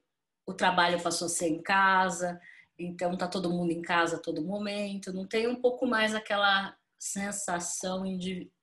o 0.47 0.55
trabalho 0.55 1.03
passou 1.03 1.27
a 1.27 1.31
ser 1.31 1.49
em 1.49 1.63
casa, 1.63 2.41
então 2.79 3.17
tá 3.17 3.29
todo 3.29 3.51
mundo 3.51 3.71
em 3.71 3.83
casa 3.83 4.17
a 4.17 4.21
todo 4.21 4.43
momento, 4.43 5.13
não 5.13 5.27
tem 5.27 5.47
um 5.47 5.61
pouco 5.61 5.87
mais 5.87 6.15
aquela 6.15 6.75
sensação, 6.99 8.05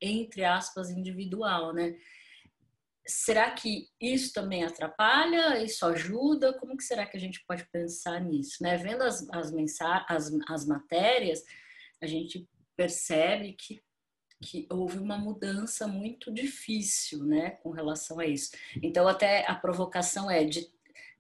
entre 0.02 0.44
aspas, 0.44 0.90
individual, 0.90 1.74
né? 1.74 1.96
Será 3.08 3.50
que 3.52 3.88
isso 4.02 4.34
também 4.34 4.64
atrapalha? 4.64 5.64
Isso 5.64 5.86
ajuda? 5.86 6.54
Como 6.60 6.76
que 6.76 6.84
será 6.84 7.06
que 7.06 7.16
a 7.16 7.20
gente 7.20 7.44
pode 7.48 7.66
pensar 7.72 8.20
nisso? 8.20 8.62
Né? 8.62 8.76
Vendo 8.78 9.04
as, 9.04 9.28
as, 9.30 9.54
as, 10.08 10.32
as 10.50 10.66
matérias, 10.66 11.44
a 12.02 12.06
gente 12.06 12.48
percebe 12.76 13.54
que 13.54 13.82
que 14.42 14.68
houve 14.70 15.00
uma 15.00 15.18
mudança 15.18 15.88
muito 15.88 16.32
difícil, 16.32 17.24
né, 17.24 17.52
com 17.64 17.72
relação 17.72 18.20
a 18.20 18.26
isso. 18.28 18.52
Então, 18.84 19.08
até 19.08 19.44
a 19.50 19.56
provocação 19.56 20.30
é 20.30 20.44
de 20.44 20.68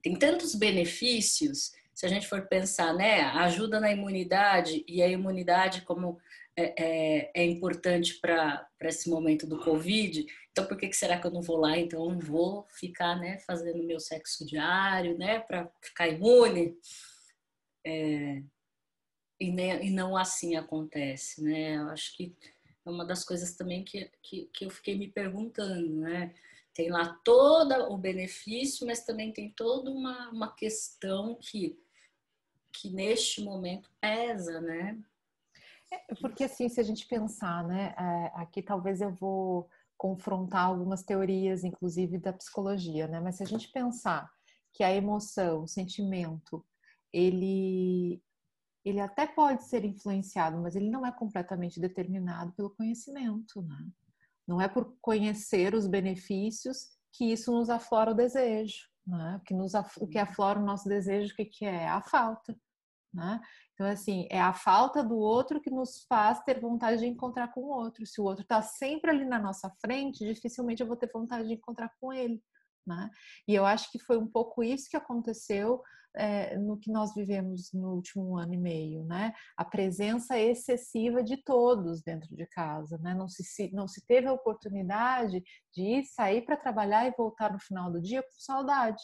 tem 0.01 0.15
tantos 0.15 0.53
benefícios, 0.53 1.71
se 1.93 2.05
a 2.05 2.09
gente 2.09 2.27
for 2.27 2.47
pensar, 2.47 2.93
né, 2.93 3.21
ajuda 3.21 3.79
na 3.79 3.91
imunidade 3.91 4.85
e 4.87 5.01
a 5.01 5.07
imunidade 5.07 5.81
como 5.81 6.19
é, 6.55 6.73
é, 6.77 7.31
é 7.33 7.45
importante 7.45 8.19
para 8.19 8.67
esse 8.81 9.09
momento 9.09 9.47
do 9.47 9.59
Covid. 9.59 10.25
Então, 10.57 10.67
por 10.67 10.75
que, 10.75 10.87
que 10.87 10.95
será 10.95 11.19
que 11.19 11.27
eu 11.27 11.31
não 11.31 11.43
vou 11.43 11.57
lá? 11.57 11.77
Então, 11.77 12.09
eu 12.09 12.17
vou 12.17 12.65
ficar, 12.71 13.15
né, 13.15 13.37
fazendo 13.41 13.83
meu 13.83 13.99
sexo 13.99 14.43
diário, 14.43 15.15
né, 15.15 15.39
para 15.39 15.71
ficar 15.83 16.07
imune. 16.07 16.75
É, 17.85 18.41
e, 19.39 19.49
e 19.49 19.91
não 19.91 20.17
assim 20.17 20.55
acontece, 20.55 21.43
né? 21.43 21.75
Eu 21.75 21.89
acho 21.89 22.17
que 22.17 22.35
é 22.83 22.89
uma 22.89 23.05
das 23.05 23.23
coisas 23.23 23.53
também 23.55 23.83
que, 23.83 24.09
que, 24.23 24.49
que 24.51 24.65
eu 24.65 24.71
fiquei 24.71 24.97
me 24.97 25.07
perguntando, 25.07 25.97
né? 25.97 26.33
Tem 26.73 26.89
lá 26.89 27.05
todo 27.23 27.75
o 27.93 27.95
benefício, 27.95 28.87
mas 28.87 29.05
também 29.05 29.31
tem 29.31 29.51
toda 29.51 29.91
uma, 29.91 30.31
uma 30.31 30.55
questão 30.55 31.35
que, 31.35 31.79
que 32.73 32.89
neste 32.89 33.43
momento 33.43 33.91
pesa, 34.01 34.59
né? 34.59 34.99
É, 35.91 36.15
porque 36.15 36.45
assim, 36.45 36.67
se 36.67 36.79
a 36.79 36.83
gente 36.83 37.05
pensar, 37.05 37.63
né, 37.63 37.93
é, 37.95 38.41
aqui 38.41 38.63
talvez 38.63 39.01
eu 39.01 39.11
vou 39.11 39.69
confrontar 39.97 40.65
algumas 40.65 41.03
teorias, 41.03 41.63
inclusive 41.63 42.17
da 42.17 42.33
psicologia, 42.33 43.07
né? 43.07 43.19
Mas 43.19 43.37
se 43.37 43.43
a 43.43 43.45
gente 43.45 43.71
pensar 43.71 44.29
que 44.73 44.83
a 44.83 44.93
emoção, 44.93 45.63
o 45.63 45.67
sentimento, 45.67 46.65
ele 47.11 48.21
ele 48.85 49.01
até 49.01 49.27
pode 49.27 49.65
ser 49.65 49.83
influenciado, 49.83 50.57
mas 50.61 50.73
ele 50.73 50.89
não 50.89 51.05
é 51.05 51.11
completamente 51.11 51.77
determinado 51.77 52.53
pelo 52.53 52.69
conhecimento, 52.69 53.61
né? 53.61 53.85
Não 54.47 54.61
é 54.61 54.67
por 54.69 54.95
conhecer 55.01 55.75
os 55.75 55.87
benefícios 55.87 56.87
que 57.11 57.25
isso 57.25 57.51
nos 57.51 57.69
aflora 57.69 58.11
o 58.11 58.15
desejo, 58.15 58.87
né? 59.05 59.37
O 59.37 59.39
que, 59.41 59.53
nos, 59.53 59.73
o 59.73 60.07
que 60.07 60.17
aflora 60.17 60.57
o 60.57 60.65
nosso 60.65 60.87
desejo, 60.87 61.33
o 61.33 61.35
que, 61.35 61.45
que 61.45 61.65
é? 61.65 61.85
A 61.85 62.01
falta, 62.01 62.57
né? 63.13 63.39
Então, 63.73 63.87
assim, 63.87 64.27
é 64.29 64.39
a 64.39 64.53
falta 64.53 65.03
do 65.03 65.17
outro 65.17 65.61
que 65.61 65.69
nos 65.69 66.05
faz 66.07 66.41
ter 66.43 66.59
vontade 66.59 66.99
de 66.99 67.07
encontrar 67.07 67.49
com 67.53 67.61
o 67.61 67.69
outro. 67.69 68.05
Se 68.05 68.19
o 68.19 68.23
outro 68.23 68.43
está 68.43 68.61
sempre 68.61 69.11
ali 69.11 69.25
na 69.25 69.39
nossa 69.39 69.69
frente, 69.81 70.25
dificilmente 70.25 70.81
eu 70.81 70.87
vou 70.87 70.97
ter 70.97 71.09
vontade 71.11 71.47
de 71.47 71.53
encontrar 71.53 71.91
com 71.99 72.11
ele. 72.11 72.41
Né? 72.85 73.09
E 73.47 73.53
eu 73.53 73.65
acho 73.65 73.91
que 73.91 73.99
foi 73.99 74.17
um 74.17 74.27
pouco 74.27 74.63
isso 74.63 74.89
que 74.89 74.95
aconteceu 74.95 75.81
é, 76.15 76.57
no 76.57 76.77
que 76.77 76.91
nós 76.91 77.13
vivemos 77.13 77.71
no 77.73 77.93
último 77.93 78.37
ano 78.37 78.53
e 78.53 78.57
meio, 78.57 79.03
né? 79.03 79.33
A 79.55 79.63
presença 79.63 80.37
excessiva 80.37 81.23
de 81.23 81.37
todos 81.37 82.01
dentro 82.01 82.35
de 82.35 82.45
casa, 82.47 82.97
né? 82.97 83.13
Não 83.13 83.27
se, 83.27 83.71
não 83.71 83.87
se 83.87 84.05
teve 84.05 84.27
a 84.27 84.33
oportunidade 84.33 85.43
de 85.73 85.81
ir, 85.81 86.05
sair 86.05 86.43
para 86.43 86.57
trabalhar 86.57 87.05
e 87.07 87.13
voltar 87.15 87.53
no 87.53 87.59
final 87.59 87.91
do 87.91 88.01
dia 88.01 88.23
com 88.23 88.29
saudade, 88.39 89.01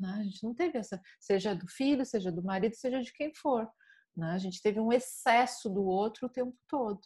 né? 0.00 0.16
A 0.20 0.24
gente 0.24 0.42
não 0.42 0.54
teve 0.54 0.78
essa, 0.78 1.00
seja 1.20 1.54
do 1.54 1.68
filho, 1.68 2.04
seja 2.06 2.32
do 2.32 2.42
marido, 2.42 2.74
seja 2.74 3.00
de 3.00 3.12
quem 3.12 3.32
for, 3.34 3.68
né? 4.16 4.32
A 4.32 4.38
gente 4.38 4.62
teve 4.62 4.80
um 4.80 4.92
excesso 4.92 5.68
do 5.68 5.84
outro 5.84 6.26
o 6.26 6.30
tempo 6.30 6.56
todo. 6.66 7.00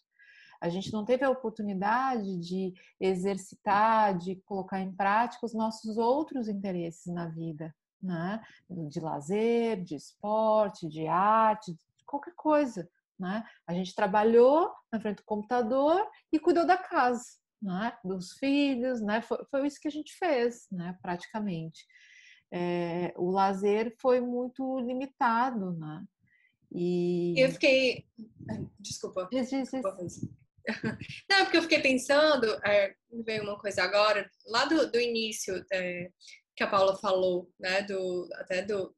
A 0.60 0.68
gente 0.68 0.92
não 0.92 1.04
teve 1.04 1.24
a 1.24 1.30
oportunidade 1.30 2.38
de 2.38 2.72
exercitar, 2.98 4.16
de 4.16 4.36
colocar 4.46 4.80
em 4.80 4.94
prática 4.94 5.44
os 5.44 5.52
nossos 5.52 5.98
outros 5.98 6.48
interesses 6.48 7.12
na 7.12 7.28
vida, 7.28 7.74
né? 8.00 8.40
De 8.70 9.00
lazer, 9.00 9.82
de 9.82 9.96
esporte, 9.96 10.88
de 10.88 11.06
arte, 11.06 11.72
de 11.72 12.04
qualquer 12.06 12.34
coisa, 12.34 12.88
né? 13.18 13.44
A 13.66 13.74
gente 13.74 13.94
trabalhou 13.94 14.72
na 14.92 15.00
frente 15.00 15.16
do 15.16 15.24
computador 15.24 16.08
e 16.32 16.38
cuidou 16.38 16.66
da 16.66 16.78
casa, 16.78 17.24
né? 17.60 17.96
Dos 18.04 18.32
filhos, 18.38 19.02
né? 19.02 19.20
Foi, 19.20 19.44
foi 19.50 19.66
isso 19.66 19.80
que 19.80 19.88
a 19.88 19.90
gente 19.92 20.16
fez, 20.16 20.66
né? 20.70 20.96
Praticamente. 21.02 21.84
É, 22.52 23.12
o 23.16 23.30
lazer 23.30 23.94
foi 23.98 24.20
muito 24.20 24.78
limitado, 24.80 25.72
né? 25.72 26.04
E 26.72 27.34
eu 27.36 27.50
fiquei, 27.50 28.04
desculpa. 28.78 29.28
Diz, 29.30 29.48
diz, 29.48 29.70
diz. 29.70 30.28
Não, 31.30 31.44
porque 31.44 31.58
eu 31.58 31.62
fiquei 31.62 31.80
pensando, 31.80 32.46
é, 32.66 32.94
veio 33.24 33.44
uma 33.44 33.58
coisa 33.58 33.82
agora, 33.82 34.28
lá 34.46 34.64
do, 34.64 34.90
do 34.90 34.98
início 34.98 35.64
é, 35.72 36.10
que 36.56 36.64
a 36.64 36.66
Paula 36.66 36.96
falou, 36.96 37.50
né, 37.60 37.82
do, 37.82 38.28
até 38.34 38.62
do, 38.62 38.94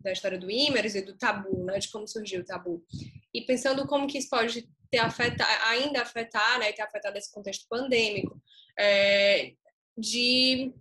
da 0.00 0.12
história 0.12 0.38
do 0.38 0.50
Imeris 0.50 0.94
e 0.94 1.02
do 1.02 1.16
tabu, 1.16 1.64
né, 1.64 1.78
de 1.78 1.90
como 1.90 2.06
surgiu 2.06 2.42
o 2.42 2.44
tabu. 2.44 2.84
E 3.32 3.42
pensando 3.42 3.86
como 3.86 4.06
que 4.06 4.18
isso 4.18 4.28
pode 4.28 4.68
ter 4.90 4.98
afetar, 4.98 5.48
ainda 5.68 6.02
afetar, 6.02 6.58
né, 6.58 6.72
ter 6.72 6.82
afetado 6.82 7.16
esse 7.18 7.32
contexto 7.32 7.66
pandêmico, 7.68 8.40
é, 8.78 9.54
de 9.96 10.72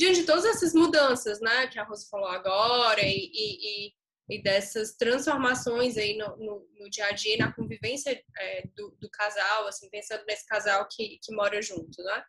diante 0.00 0.20
de 0.20 0.26
todas 0.26 0.46
essas 0.46 0.72
mudanças, 0.72 1.40
né, 1.40 1.66
que 1.66 1.78
a 1.78 1.84
Rosa 1.84 2.08
falou 2.10 2.28
agora 2.28 3.02
e, 3.02 3.30
e, 3.32 3.86
e 3.86 3.92
e 4.30 4.40
dessas 4.40 4.92
transformações 4.92 5.96
aí 5.96 6.16
no, 6.16 6.36
no, 6.36 6.68
no 6.78 6.88
dia 6.88 7.06
a 7.06 7.10
dia, 7.10 7.36
na 7.36 7.52
convivência 7.52 8.12
é, 8.38 8.62
do, 8.76 8.96
do, 9.00 9.10
casal, 9.10 9.66
assim, 9.66 9.90
pensando 9.90 10.24
nesse 10.24 10.46
casal 10.46 10.86
que, 10.88 11.18
que 11.20 11.34
mora 11.34 11.60
junto, 11.60 12.00
né? 12.00 12.24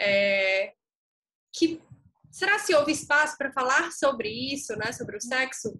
É, 0.00 0.72
que 1.52 1.78
será 2.30 2.58
se 2.58 2.74
houve 2.74 2.92
espaço 2.92 3.36
para 3.36 3.52
falar 3.52 3.92
sobre 3.92 4.30
isso, 4.30 4.74
né? 4.76 4.92
Sobre 4.92 5.18
o 5.18 5.20
sexo? 5.20 5.78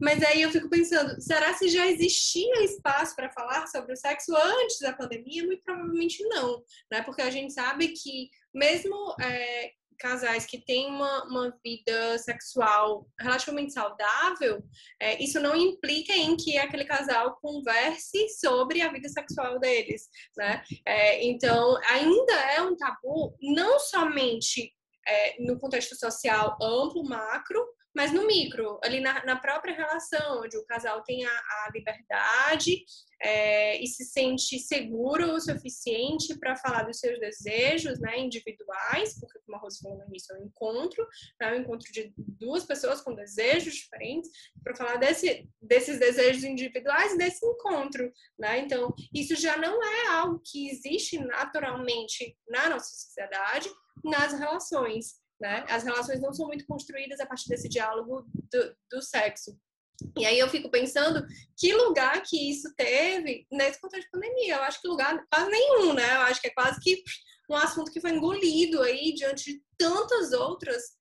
Mas 0.00 0.22
aí 0.22 0.42
eu 0.42 0.52
fico 0.52 0.70
pensando, 0.70 1.20
será 1.20 1.52
se 1.54 1.68
já 1.68 1.84
existia 1.88 2.62
espaço 2.62 3.16
para 3.16 3.32
falar 3.32 3.66
sobre 3.66 3.94
o 3.94 3.96
sexo 3.96 4.36
antes 4.36 4.78
da 4.78 4.92
pandemia? 4.92 5.44
Muito 5.44 5.64
provavelmente 5.64 6.22
não, 6.28 6.62
né? 6.92 7.02
Porque 7.02 7.22
a 7.22 7.30
gente 7.30 7.52
sabe 7.52 7.88
que 7.88 8.30
mesmo 8.54 9.16
é, 9.20 9.72
casais 9.98 10.46
que 10.46 10.58
têm 10.58 10.86
uma, 10.86 11.24
uma 11.24 11.58
vida 11.64 12.18
sexual 12.18 13.06
relativamente 13.20 13.72
saudável, 13.72 14.62
é, 15.00 15.22
isso 15.22 15.40
não 15.40 15.56
implica 15.56 16.12
em 16.14 16.36
que 16.36 16.56
aquele 16.56 16.84
casal 16.84 17.38
converse 17.40 18.28
sobre 18.38 18.80
a 18.80 18.92
vida 18.92 19.08
sexual 19.08 19.58
deles, 19.58 20.08
né? 20.36 20.62
É, 20.86 21.24
então, 21.24 21.76
ainda 21.88 22.34
é 22.52 22.62
um 22.62 22.76
tabu, 22.76 23.36
não 23.40 23.78
somente 23.78 24.72
é, 25.06 25.42
no 25.42 25.58
contexto 25.58 25.96
social 25.96 26.56
amplo, 26.62 27.02
macro, 27.04 27.64
mas 27.98 28.12
no 28.12 28.28
micro, 28.28 28.78
ali 28.84 29.00
na, 29.00 29.24
na 29.24 29.34
própria 29.34 29.74
relação, 29.74 30.42
onde 30.44 30.56
o 30.56 30.64
casal 30.64 31.02
tem 31.02 31.24
a, 31.24 31.28
a 31.30 31.70
liberdade 31.74 32.84
é, 33.20 33.82
e 33.82 33.88
se 33.88 34.04
sente 34.04 34.56
seguro 34.60 35.32
o 35.32 35.40
suficiente 35.40 36.38
para 36.38 36.54
falar 36.54 36.84
dos 36.84 37.00
seus 37.00 37.18
desejos 37.18 37.98
né, 37.98 38.16
individuais, 38.16 39.18
porque, 39.18 39.40
como 39.40 39.56
a 39.56 39.60
Rose 39.60 39.80
falou 39.82 39.98
no 39.98 40.04
início, 40.04 40.32
é 40.32 40.38
um 40.38 40.44
encontro, 40.44 41.04
é 41.42 41.52
um 41.54 41.56
encontro 41.56 41.90
de 41.92 42.14
duas 42.16 42.64
pessoas 42.64 43.00
com 43.00 43.16
desejos 43.16 43.74
diferentes, 43.74 44.30
para 44.62 44.76
falar 44.76 44.94
desse, 44.98 45.50
desses 45.60 45.98
desejos 45.98 46.44
individuais 46.44 47.14
e 47.14 47.18
desse 47.18 47.44
encontro. 47.44 48.12
Né? 48.38 48.60
Então, 48.60 48.94
isso 49.12 49.34
já 49.34 49.56
não 49.56 49.82
é 49.82 50.06
algo 50.10 50.40
que 50.44 50.70
existe 50.70 51.18
naturalmente 51.18 52.38
na 52.48 52.68
nossa 52.68 52.94
sociedade, 52.94 53.68
nas 54.04 54.38
relações. 54.38 55.18
Né? 55.40 55.64
As 55.68 55.84
relações 55.84 56.20
não 56.20 56.32
são 56.32 56.46
muito 56.46 56.66
construídas 56.66 57.20
a 57.20 57.26
partir 57.26 57.48
desse 57.48 57.68
diálogo 57.68 58.26
do, 58.52 58.76
do 58.90 59.02
sexo. 59.02 59.56
E 60.16 60.24
aí 60.24 60.38
eu 60.38 60.48
fico 60.48 60.70
pensando 60.70 61.26
que 61.56 61.74
lugar 61.74 62.22
que 62.22 62.50
isso 62.50 62.72
teve 62.76 63.46
nesse 63.50 63.80
contexto 63.80 64.04
de 64.04 64.10
pandemia. 64.10 64.56
Eu 64.56 64.62
acho 64.62 64.80
que 64.80 64.88
lugar 64.88 65.24
quase 65.30 65.50
nenhum, 65.50 65.92
né? 65.92 66.16
Eu 66.16 66.20
acho 66.22 66.40
que 66.40 66.48
é 66.48 66.54
quase 66.54 66.80
que 66.80 67.02
um 67.50 67.56
assunto 67.56 67.90
que 67.90 68.00
foi 68.00 68.10
engolido 68.10 68.82
aí 68.82 69.12
diante 69.14 69.52
de 69.52 69.62
tantas 69.76 70.32
outras 70.32 70.97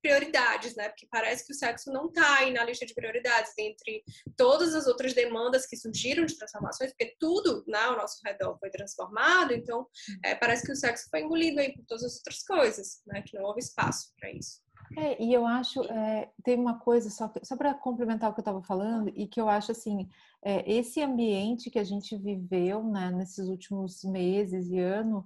prioridades, 0.00 0.74
né? 0.74 0.88
Porque 0.88 1.06
parece 1.10 1.46
que 1.46 1.52
o 1.52 1.56
sexo 1.56 1.92
não 1.92 2.06
está 2.06 2.38
aí 2.38 2.52
na 2.52 2.64
lista 2.64 2.86
de 2.86 2.94
prioridades 2.94 3.52
entre 3.58 4.02
todas 4.36 4.74
as 4.74 4.86
outras 4.86 5.14
demandas 5.14 5.66
que 5.66 5.76
surgiram 5.76 6.24
de 6.24 6.36
transformações, 6.36 6.90
porque 6.90 7.16
tudo 7.18 7.64
né, 7.66 7.78
ao 7.78 7.96
nosso 7.96 8.20
redor 8.24 8.56
foi 8.58 8.70
transformado, 8.70 9.52
então 9.52 9.86
é, 10.24 10.34
parece 10.34 10.64
que 10.64 10.72
o 10.72 10.76
sexo 10.76 11.08
foi 11.10 11.20
engolido 11.20 11.60
aí 11.60 11.72
por 11.72 11.84
todas 11.86 12.04
as 12.04 12.16
outras 12.16 12.42
coisas, 12.42 13.02
né? 13.06 13.22
Que 13.22 13.36
não 13.36 13.44
houve 13.44 13.60
espaço 13.60 14.12
para 14.18 14.30
isso. 14.32 14.60
É, 14.96 15.22
e 15.22 15.32
eu 15.34 15.46
acho, 15.46 15.82
é, 15.84 16.30
tem 16.42 16.58
uma 16.58 16.78
coisa, 16.78 17.10
só, 17.10 17.30
só 17.42 17.56
para 17.56 17.74
complementar 17.74 18.30
o 18.30 18.32
que 18.34 18.40
eu 18.40 18.42
estava 18.42 18.62
falando, 18.62 19.10
e 19.14 19.26
que 19.26 19.40
eu 19.40 19.48
acho 19.48 19.72
assim, 19.72 20.08
é, 20.42 20.70
esse 20.70 21.02
ambiente 21.02 21.70
que 21.70 21.78
a 21.78 21.84
gente 21.84 22.16
viveu 22.16 22.82
né, 22.82 23.10
nesses 23.10 23.48
últimos 23.48 24.02
meses 24.04 24.70
e 24.70 24.78
ano, 24.78 25.24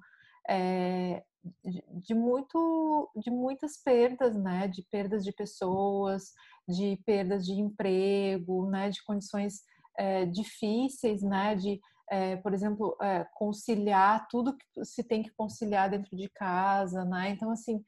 é, 0.48 1.22
de, 1.64 2.14
muito 2.14 3.10
de 3.16 3.30
muitas 3.30 3.76
perdas, 3.76 4.36
né? 4.36 4.68
De 4.68 4.82
perdas 4.90 5.24
de 5.24 5.32
pessoas, 5.32 6.32
de 6.68 6.96
perdas 7.04 7.44
de 7.44 7.52
emprego, 7.52 8.68
né? 8.68 8.90
De 8.90 9.02
condições 9.04 9.62
é, 9.98 10.24
difíceis, 10.26 11.22
né? 11.22 11.54
De, 11.54 11.80
é, 12.10 12.36
por 12.36 12.52
exemplo, 12.54 12.96
é, 13.00 13.26
conciliar 13.34 14.26
tudo 14.28 14.56
que 14.56 14.84
se 14.84 15.02
tem 15.02 15.22
que 15.22 15.30
conciliar 15.30 15.90
dentro 15.90 16.16
de 16.16 16.28
casa, 16.28 17.04
né? 17.04 17.30
Então, 17.30 17.50
assim, 17.50 17.82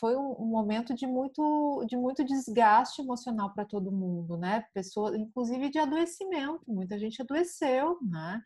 foi 0.00 0.16
um, 0.16 0.34
um, 0.40 0.46
momento 0.46 0.92
de 0.92 1.06
muito, 1.06 1.84
de 1.88 1.96
muito 1.96 2.24
desgaste 2.24 3.00
emocional 3.00 3.52
para 3.54 3.64
todo 3.64 3.92
mundo, 3.92 4.36
né? 4.36 4.64
Pessoa, 4.74 5.16
inclusive 5.16 5.70
de 5.70 5.78
adoecimento, 5.78 6.64
muita 6.66 6.98
gente 6.98 7.22
adoeceu, 7.22 7.96
né? 8.02 8.42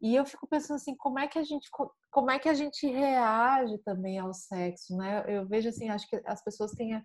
E 0.00 0.14
eu 0.14 0.24
fico 0.24 0.46
pensando 0.46 0.76
assim, 0.76 0.94
como 0.96 1.18
é 1.18 1.26
que 1.26 1.38
a 1.38 1.42
gente 1.42 1.68
como 2.10 2.30
é 2.30 2.38
que 2.38 2.48
a 2.48 2.54
gente 2.54 2.86
reage 2.86 3.78
também 3.78 4.18
ao 4.18 4.32
sexo, 4.32 4.96
né? 4.96 5.24
Eu 5.26 5.46
vejo 5.46 5.68
assim, 5.68 5.88
acho 5.88 6.08
que 6.08 6.20
as 6.24 6.42
pessoas 6.42 6.72
têm 6.72 6.94
a, 6.94 7.02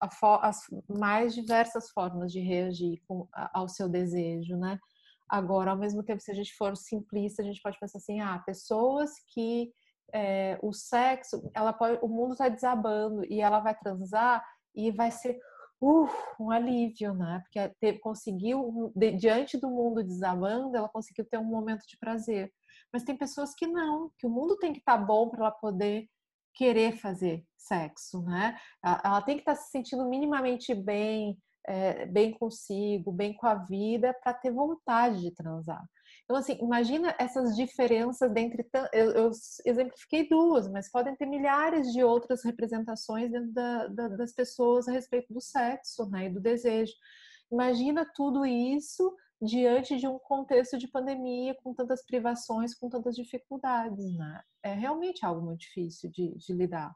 a, 0.00 0.48
as 0.48 0.60
mais 0.88 1.34
diversas 1.34 1.90
formas 1.90 2.32
de 2.32 2.40
reagir 2.40 3.00
com, 3.06 3.28
a, 3.32 3.60
ao 3.60 3.68
seu 3.68 3.88
desejo, 3.88 4.56
né? 4.56 4.78
Agora, 5.28 5.70
ao 5.70 5.78
mesmo 5.78 6.02
tempo, 6.02 6.20
se 6.20 6.30
a 6.30 6.34
gente 6.34 6.54
for 6.56 6.76
simplista, 6.76 7.42
a 7.42 7.44
gente 7.44 7.62
pode 7.62 7.78
pensar 7.78 7.98
assim, 7.98 8.20
ah, 8.20 8.42
pessoas 8.44 9.10
que 9.32 9.72
é, 10.12 10.58
o 10.62 10.72
sexo, 10.72 11.50
ela 11.54 11.72
pode, 11.72 11.98
o 12.02 12.08
mundo 12.08 12.32
está 12.32 12.48
desabando 12.48 13.24
e 13.24 13.40
ela 13.40 13.60
vai 13.60 13.74
transar 13.74 14.44
e 14.74 14.90
vai 14.90 15.10
ser 15.10 15.38
uh, 15.82 16.08
um 16.38 16.50
alívio, 16.50 17.12
né? 17.12 17.42
Porque 17.42 17.58
é 17.58 17.92
conseguiu, 17.98 18.92
de, 18.94 19.10
diante 19.12 19.58
do 19.58 19.68
mundo 19.68 20.04
desabando, 20.04 20.76
ela 20.76 20.88
conseguiu 20.88 21.24
ter 21.24 21.38
um 21.38 21.44
momento 21.44 21.84
de 21.86 21.98
prazer. 21.98 22.52
Mas 22.92 23.02
tem 23.02 23.16
pessoas 23.16 23.54
que 23.54 23.66
não, 23.66 24.10
que 24.18 24.26
o 24.26 24.30
mundo 24.30 24.56
tem 24.58 24.72
que 24.72 24.78
estar 24.78 24.98
tá 24.98 25.04
bom 25.04 25.28
para 25.28 25.40
ela 25.40 25.50
poder 25.50 26.08
querer 26.54 26.92
fazer 26.98 27.44
sexo, 27.56 28.22
né? 28.22 28.56
Ela 28.82 29.22
tem 29.22 29.36
que 29.36 29.42
estar 29.42 29.54
tá 29.54 29.60
se 29.60 29.70
sentindo 29.70 30.08
minimamente 30.08 30.74
bem, 30.74 31.38
é, 31.66 32.06
bem 32.06 32.32
consigo, 32.32 33.10
bem 33.10 33.34
com 33.34 33.46
a 33.46 33.54
vida, 33.54 34.14
para 34.22 34.34
ter 34.34 34.50
vontade 34.50 35.20
de 35.20 35.30
transar. 35.32 35.82
Então, 36.24 36.36
assim, 36.36 36.56
imagina 36.60 37.14
essas 37.18 37.56
diferenças 37.56 38.32
dentre. 38.32 38.66
Eu, 38.92 39.10
eu, 39.10 39.30
exemplifiquei 39.66 40.28
duas, 40.28 40.68
mas 40.70 40.90
podem 40.90 41.16
ter 41.16 41.26
milhares 41.26 41.92
de 41.92 42.02
outras 42.02 42.44
representações 42.44 43.30
dentro 43.30 43.52
da, 43.52 43.86
da, 43.88 44.08
das 44.08 44.32
pessoas 44.32 44.88
a 44.88 44.92
respeito 44.92 45.32
do 45.32 45.40
sexo 45.40 46.08
né, 46.08 46.26
e 46.26 46.30
do 46.30 46.40
desejo. 46.40 46.92
Imagina 47.50 48.10
tudo 48.14 48.46
isso 48.46 49.14
diante 49.42 49.96
de 49.96 50.06
um 50.06 50.18
contexto 50.20 50.78
de 50.78 50.88
pandemia, 50.88 51.54
com 51.62 51.74
tantas 51.74 52.04
privações, 52.06 52.74
com 52.74 52.88
tantas 52.88 53.16
dificuldades. 53.16 54.16
Né? 54.16 54.42
É 54.62 54.72
realmente 54.72 55.26
algo 55.26 55.44
muito 55.44 55.60
difícil 55.60 56.10
de, 56.10 56.34
de 56.36 56.52
lidar. 56.52 56.94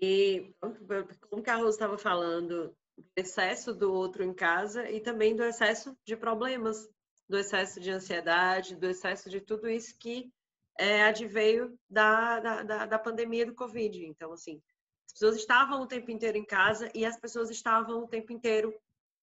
E 0.00 0.54
como 0.60 1.40
o 1.40 1.42
Carlos 1.42 1.74
estava 1.74 1.98
falando, 1.98 2.74
do 2.96 3.04
excesso 3.16 3.74
do 3.74 3.92
outro 3.92 4.22
em 4.22 4.32
casa 4.32 4.88
e 4.90 5.00
também 5.00 5.34
do 5.34 5.42
excesso 5.42 5.96
de 6.04 6.16
problemas, 6.16 6.88
do 7.28 7.38
excesso 7.38 7.80
de 7.80 7.90
ansiedade, 7.90 8.76
do 8.76 8.86
excesso 8.86 9.28
de 9.28 9.40
tudo 9.40 9.68
isso 9.68 9.96
que 9.98 10.32
é, 10.78 11.04
adveio 11.04 11.78
da, 11.88 12.40
da, 12.40 12.62
da, 12.62 12.86
da 12.86 12.98
pandemia 12.98 13.46
do 13.46 13.54
Covid. 13.54 14.04
Então, 14.04 14.32
assim, 14.32 14.60
as 15.06 15.12
pessoas 15.12 15.36
estavam 15.36 15.82
o 15.82 15.86
tempo 15.86 16.10
inteiro 16.10 16.36
em 16.36 16.44
casa 16.44 16.90
e 16.94 17.04
as 17.04 17.18
pessoas 17.18 17.50
estavam 17.50 18.04
o 18.04 18.08
tempo 18.08 18.32
inteiro 18.32 18.74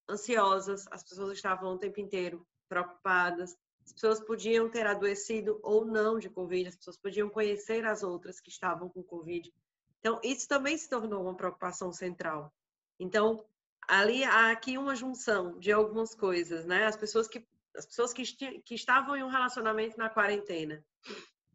ansiosas, 0.10 0.86
as 0.92 1.04
pessoas 1.04 1.34
estavam 1.34 1.74
o 1.74 1.78
tempo 1.78 2.00
inteiro 2.00 2.46
preocupadas, 2.68 3.56
as 3.86 3.94
pessoas 3.94 4.20
podiam 4.22 4.70
ter 4.70 4.86
adoecido 4.86 5.60
ou 5.64 5.86
não 5.86 6.20
de 6.20 6.30
Covid, 6.30 6.70
as 6.70 6.76
pessoas 6.76 6.98
podiam 6.98 7.30
conhecer 7.30 7.86
as 7.86 8.04
outras 8.04 8.40
que 8.40 8.50
estavam 8.50 8.90
com 8.90 9.04
Covid. 9.04 9.52
Então, 10.00 10.20
isso 10.24 10.48
também 10.48 10.78
se 10.78 10.90
tornou 10.90 11.24
uma 11.24 11.36
preocupação 11.36 11.92
central. 11.92 12.54
Então, 13.00 13.46
ali 13.92 14.24
há 14.24 14.52
aqui 14.52 14.78
uma 14.78 14.96
junção 14.96 15.60
de 15.60 15.70
algumas 15.70 16.16
coisas, 16.16 16.66
né? 16.66 16.86
As 16.86 16.96
pessoas 16.96 17.28
que 17.28 17.46
as 17.76 17.86
pessoas 17.86 18.14
que, 18.14 18.24
que 18.62 18.76
estavam 18.76 19.16
em 19.16 19.24
um 19.24 19.30
relacionamento 19.30 19.98
na 19.98 20.10
quarentena, 20.10 20.84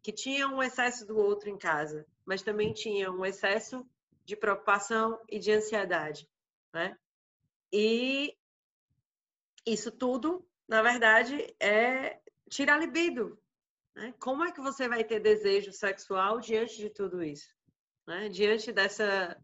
que 0.03 0.11
tinham 0.11 0.55
um 0.55 0.63
excesso 0.63 1.05
do 1.05 1.17
outro 1.17 1.49
em 1.49 1.57
casa, 1.57 2.05
mas 2.25 2.41
também 2.41 2.73
tinham 2.73 3.17
um 3.17 3.25
excesso 3.25 3.87
de 4.23 4.35
preocupação 4.35 5.19
e 5.29 5.39
de 5.39 5.51
ansiedade, 5.51 6.27
né? 6.73 6.95
E 7.71 8.35
isso 9.65 9.91
tudo, 9.91 10.47
na 10.67 10.81
verdade, 10.81 11.55
é 11.59 12.19
tirar 12.49 12.77
libido. 12.77 13.37
Né? 13.95 14.13
Como 14.19 14.43
é 14.43 14.51
que 14.51 14.61
você 14.61 14.87
vai 14.87 15.03
ter 15.03 15.19
desejo 15.19 15.71
sexual 15.71 16.39
diante 16.39 16.77
de 16.77 16.89
tudo 16.89 17.23
isso? 17.23 17.49
Né? 18.07 18.29
Diante 18.29 18.71
dessa 18.71 19.35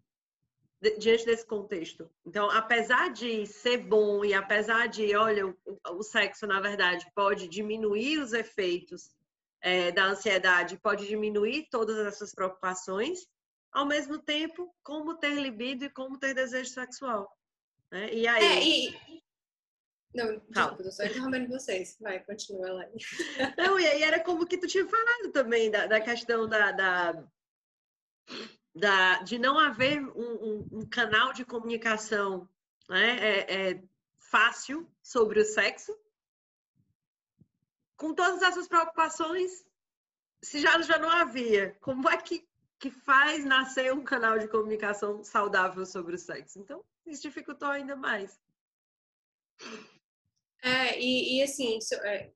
diante 0.98 1.26
desse 1.26 1.46
contexto. 1.46 2.10
Então, 2.26 2.50
apesar 2.50 3.12
de 3.12 3.46
ser 3.46 3.78
bom 3.78 4.24
e 4.26 4.34
apesar 4.34 4.88
de, 4.88 5.16
olha, 5.16 5.48
o, 5.48 5.56
o 5.92 6.04
sexo, 6.04 6.46
na 6.46 6.60
verdade, 6.60 7.06
pode 7.16 7.48
diminuir 7.48 8.20
os 8.20 8.34
efeitos 8.34 9.12
é, 9.62 9.92
da 9.92 10.06
ansiedade, 10.06 10.78
pode 10.78 11.08
diminuir 11.08 11.68
todas 11.70 11.98
essas 12.00 12.34
preocupações, 12.34 13.28
ao 13.72 13.86
mesmo 13.86 14.20
tempo, 14.20 14.74
como 14.84 15.18
ter 15.18 15.36
libido 15.36 15.86
e 15.86 15.90
como 15.90 16.20
ter 16.20 16.34
desejo 16.34 16.72
sexual. 16.72 17.32
Né? 17.92 18.14
E 18.14 18.28
aí... 18.28 18.44
É, 18.46 18.64
e... 18.64 19.24
Não, 20.14 20.38
desculpa, 20.48 20.84
eu 20.84 20.92
só 20.92 21.04
interrompendo 21.06 21.50
vocês. 21.50 21.98
Vai, 22.00 22.20
continua 22.24 22.72
lá. 22.72 22.86
Não, 23.58 23.80
e 23.80 23.88
aí 23.88 24.04
era 24.04 24.20
como 24.20 24.46
que 24.46 24.60
tu 24.60 24.68
tinha 24.68 24.86
falado 24.88 25.32
também, 25.32 25.72
da, 25.72 25.88
da 25.88 26.00
questão 26.00 26.48
da, 26.48 26.72
da 26.72 27.26
da, 28.74 29.22
de 29.22 29.38
não 29.38 29.60
haver 29.60 30.02
um, 30.02 30.10
um, 30.12 30.68
um 30.80 30.90
canal 30.90 31.32
de 31.34 31.46
comunicação 31.46 32.50
né, 32.90 33.18
é, 33.20 33.70
é 33.72 33.84
fácil 34.18 34.90
sobre 35.02 35.40
o 35.40 35.46
sexo, 35.46 35.96
com 37.96 38.14
todas 38.14 38.42
essas 38.42 38.68
preocupações, 38.68 39.66
se 40.42 40.60
já, 40.60 40.82
já 40.82 40.98
não 40.98 41.10
havia, 41.10 41.78
como 41.80 42.10
é 42.10 42.18
que, 42.18 42.46
que 42.80 42.90
faz 42.90 43.46
nascer 43.46 43.94
um 43.94 44.04
canal 44.04 44.40
de 44.40 44.48
comunicação 44.48 45.24
saudável 45.24 45.86
sobre 45.86 46.16
o 46.16 46.18
sexo? 46.18 46.60
Então, 46.60 46.84
isso 47.06 47.22
dificultou 47.22 47.70
ainda 47.70 47.96
mais. 47.96 48.38
É, 50.62 51.00
e, 51.00 51.38
e 51.38 51.44
assim, 51.44 51.78
isso, 51.78 51.94
é, 51.96 52.32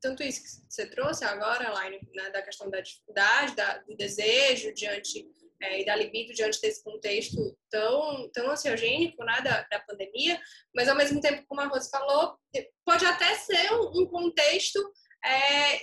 tanto 0.00 0.22
isso 0.22 0.42
que 0.42 0.72
você 0.72 0.86
trouxe 0.86 1.24
agora, 1.24 1.64
Elaine, 1.64 2.00
né, 2.14 2.30
da 2.30 2.42
questão 2.42 2.68
da 2.68 2.80
dificuldade, 2.80 3.54
da, 3.54 3.78
do 3.78 3.96
desejo 3.96 4.74
diante 4.74 5.30
é, 5.62 5.80
e 5.80 5.84
da 5.84 5.96
libido 5.96 6.32
diante 6.32 6.60
desse 6.60 6.82
contexto 6.82 7.56
tão, 7.70 8.30
tão 8.30 8.50
ansiogênico 8.50 9.22
né, 9.24 9.40
da, 9.42 9.62
da 9.62 9.80
pandemia, 9.80 10.40
mas 10.74 10.88
ao 10.88 10.96
mesmo 10.96 11.20
tempo, 11.20 11.44
como 11.46 11.60
a 11.60 11.66
Rose 11.66 11.90
falou, 11.90 12.36
pode 12.84 13.04
até 13.04 13.34
ser 13.34 13.72
um, 13.72 14.02
um 14.02 14.06
contexto 14.06 14.78
é, 15.24 15.80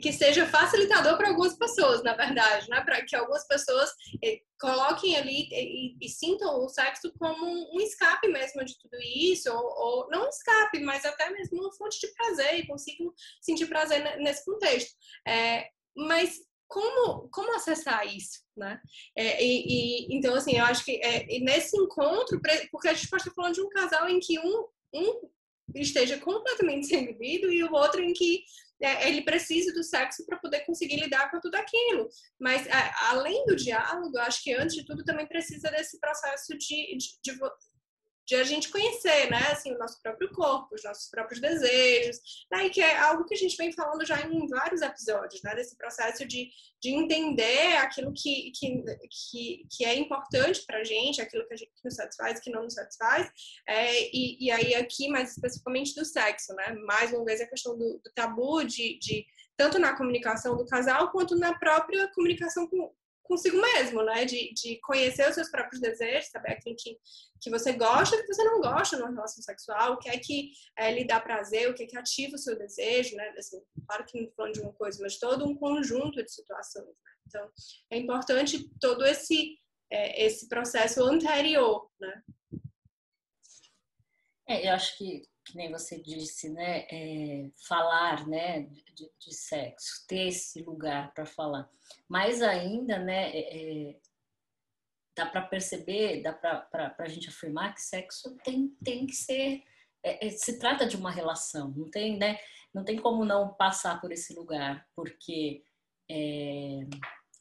que, 0.00 0.12
seja 0.12 0.46
facilitador 0.46 1.16
para 1.16 1.28
algumas 1.28 1.56
pessoas, 1.56 2.02
na 2.02 2.14
verdade, 2.14 2.68
né? 2.68 2.80
para 2.82 3.04
que 3.04 3.14
algumas 3.16 3.46
pessoas 3.46 3.90
eh, 4.22 4.40
coloquem 4.60 5.16
ali 5.16 5.48
e, 5.50 5.94
e, 5.94 5.96
e, 6.00 6.08
sintam 6.08 6.64
o 6.64 6.68
sexo 6.68 7.12
como 7.18 7.46
um 7.46 7.80
escape 7.80 8.28
mesmo 8.28 8.64
de 8.64 8.78
tudo 8.78 8.96
isso, 9.00 9.52
ou, 9.52 9.64
ou, 9.64 10.10
não 10.10 10.26
um 10.26 10.28
escape, 10.28 10.80
mas 10.80 11.04
até 11.04 11.30
mesmo 11.30 11.60
uma 11.60 11.72
fonte 11.72 12.00
de 12.00 12.12
prazer 12.14 12.60
e 12.60 12.66
consigam 12.66 13.12
sentir 13.40 13.66
prazer 13.66 14.18
nesse 14.18 14.44
contexto. 14.44 14.92
É, 15.26 15.68
mas 15.96 16.38
como, 16.72 17.28
como 17.28 17.54
acessar 17.54 18.06
isso, 18.06 18.40
né? 18.56 18.80
É, 19.14 19.44
e, 19.44 19.66
e, 20.08 20.16
então, 20.16 20.34
assim, 20.34 20.56
eu 20.56 20.64
acho 20.64 20.82
que 20.84 20.92
é, 21.02 21.26
nesse 21.40 21.76
encontro, 21.76 22.40
porque 22.70 22.88
a 22.88 22.94
gente 22.94 23.10
pode 23.10 23.22
estar 23.22 23.34
falando 23.34 23.54
de 23.54 23.60
um 23.60 23.68
casal 23.68 24.08
em 24.08 24.18
que 24.18 24.38
um, 24.38 24.66
um 24.94 25.28
esteja 25.74 26.18
completamente 26.18 26.86
sem 26.86 27.04
libido 27.04 27.52
e 27.52 27.62
o 27.62 27.72
outro 27.72 28.02
em 28.02 28.14
que 28.14 28.42
é, 28.80 29.08
ele 29.08 29.22
precisa 29.22 29.72
do 29.72 29.84
sexo 29.84 30.24
para 30.24 30.38
poder 30.38 30.60
conseguir 30.60 30.96
lidar 30.96 31.30
com 31.30 31.38
tudo 31.40 31.54
aquilo. 31.56 32.08
Mas, 32.40 32.66
é, 32.66 32.92
além 33.10 33.44
do 33.44 33.54
diálogo, 33.54 34.18
acho 34.18 34.42
que 34.42 34.54
antes 34.54 34.74
de 34.74 34.84
tudo 34.84 35.04
também 35.04 35.26
precisa 35.26 35.70
desse 35.70 36.00
processo 36.00 36.56
de, 36.56 36.96
de, 36.96 37.06
de 37.22 37.38
de 38.26 38.36
a 38.36 38.44
gente 38.44 38.70
conhecer, 38.70 39.30
né, 39.30 39.48
assim, 39.50 39.72
o 39.72 39.78
nosso 39.78 40.00
próprio 40.00 40.30
corpo, 40.32 40.74
os 40.74 40.84
nossos 40.84 41.10
próprios 41.10 41.40
desejos, 41.40 42.18
né, 42.50 42.66
e 42.66 42.70
que 42.70 42.80
é 42.80 42.96
algo 42.98 43.24
que 43.24 43.34
a 43.34 43.36
gente 43.36 43.56
vem 43.56 43.72
falando 43.72 44.04
já 44.06 44.20
em 44.20 44.46
vários 44.48 44.80
episódios, 44.80 45.42
né, 45.42 45.54
desse 45.54 45.76
processo 45.76 46.26
de, 46.26 46.48
de 46.80 46.90
entender 46.90 47.76
aquilo 47.78 48.12
que, 48.12 48.52
que, 48.52 48.82
que, 49.10 49.66
que 49.70 49.84
é 49.84 49.96
importante 49.96 50.64
para 50.64 50.78
a 50.78 50.84
gente, 50.84 51.20
aquilo 51.20 51.46
que, 51.46 51.54
a 51.54 51.56
gente, 51.56 51.72
que 51.74 51.84
nos 51.84 51.94
satisfaz, 51.94 52.40
que 52.40 52.50
não 52.50 52.62
nos 52.64 52.74
satisfaz, 52.74 53.30
é, 53.66 54.04
e, 54.14 54.46
e 54.46 54.50
aí 54.50 54.74
aqui 54.74 55.08
mais 55.08 55.32
especificamente 55.32 55.94
do 55.94 56.04
sexo, 56.04 56.54
né, 56.54 56.74
mais 56.86 57.12
uma 57.12 57.24
vez 57.24 57.40
a 57.40 57.46
questão 57.46 57.76
do, 57.76 58.00
do 58.04 58.12
tabu 58.14 58.62
de, 58.64 58.98
de 58.98 59.26
tanto 59.56 59.78
na 59.78 59.96
comunicação 59.96 60.56
do 60.56 60.66
casal 60.66 61.10
quanto 61.10 61.36
na 61.36 61.58
própria 61.58 62.08
comunicação 62.14 62.66
com, 62.68 62.92
consigo 63.22 63.60
mesmo, 63.60 64.02
né? 64.02 64.24
De, 64.24 64.52
de 64.54 64.78
conhecer 64.80 65.28
os 65.28 65.34
seus 65.34 65.50
próprios 65.50 65.80
desejos, 65.80 66.30
saber 66.30 66.52
aquilo 66.52 66.76
que, 66.78 66.98
que 67.40 67.50
você 67.50 67.72
gosta 67.72 68.16
que 68.16 68.26
você 68.26 68.44
não 68.44 68.60
gosta 68.60 68.96
numa 68.96 69.10
relação 69.10 69.42
sexual, 69.42 69.92
o 69.94 69.98
que 69.98 70.08
é 70.08 70.18
que 70.18 70.50
é, 70.76 70.92
lhe 70.92 71.06
dá 71.06 71.20
prazer, 71.20 71.68
o 71.68 71.74
que 71.74 71.84
é 71.84 71.86
que 71.86 71.96
ativa 71.96 72.34
o 72.34 72.38
seu 72.38 72.56
desejo, 72.58 73.16
né? 73.16 73.34
Assim, 73.38 73.60
claro 73.86 74.04
que 74.04 74.16
não 74.18 74.24
estou 74.24 74.36
falando 74.36 74.54
de 74.54 74.60
uma 74.60 74.72
coisa, 74.72 74.98
mas 75.02 75.18
todo 75.18 75.46
um 75.46 75.56
conjunto 75.56 76.22
de 76.22 76.30
situações. 76.32 76.86
Né? 76.86 77.12
Então, 77.26 77.50
é 77.90 77.98
importante 77.98 78.70
todo 78.80 79.04
esse, 79.04 79.58
é, 79.90 80.24
esse 80.24 80.48
processo 80.48 81.02
anterior, 81.02 81.88
né? 82.00 82.22
É, 84.48 84.68
eu 84.68 84.74
acho 84.74 84.98
que 84.98 85.22
que 85.44 85.56
nem 85.56 85.70
você 85.70 86.00
disse, 86.00 86.48
né, 86.50 86.86
é, 86.90 87.50
falar, 87.66 88.26
né, 88.26 88.62
de, 88.94 89.10
de, 89.18 89.34
sexo, 89.34 90.06
ter 90.06 90.28
esse 90.28 90.62
lugar 90.62 91.12
para 91.12 91.26
falar. 91.26 91.68
Mais 92.08 92.42
ainda, 92.42 92.98
né, 92.98 93.30
é, 93.30 93.90
é 93.90 93.96
dá 95.14 95.26
para 95.26 95.42
perceber, 95.42 96.22
dá 96.22 96.32
para 96.32 96.94
a 96.98 97.08
gente 97.08 97.28
afirmar 97.28 97.74
que 97.74 97.82
sexo 97.82 98.34
tem, 98.44 98.68
tem 98.82 99.06
que 99.06 99.14
ser, 99.14 99.62
é, 100.02 100.26
é, 100.26 100.30
se 100.30 100.58
trata 100.58 100.86
de 100.86 100.96
uma 100.96 101.10
relação, 101.10 101.70
não 101.76 101.90
tem, 101.90 102.16
né, 102.16 102.38
não 102.72 102.84
tem 102.84 102.96
como 102.96 103.24
não 103.24 103.52
passar 103.54 104.00
por 104.00 104.10
esse 104.10 104.34
lugar, 104.34 104.86
porque 104.96 105.62
é, 106.10 106.86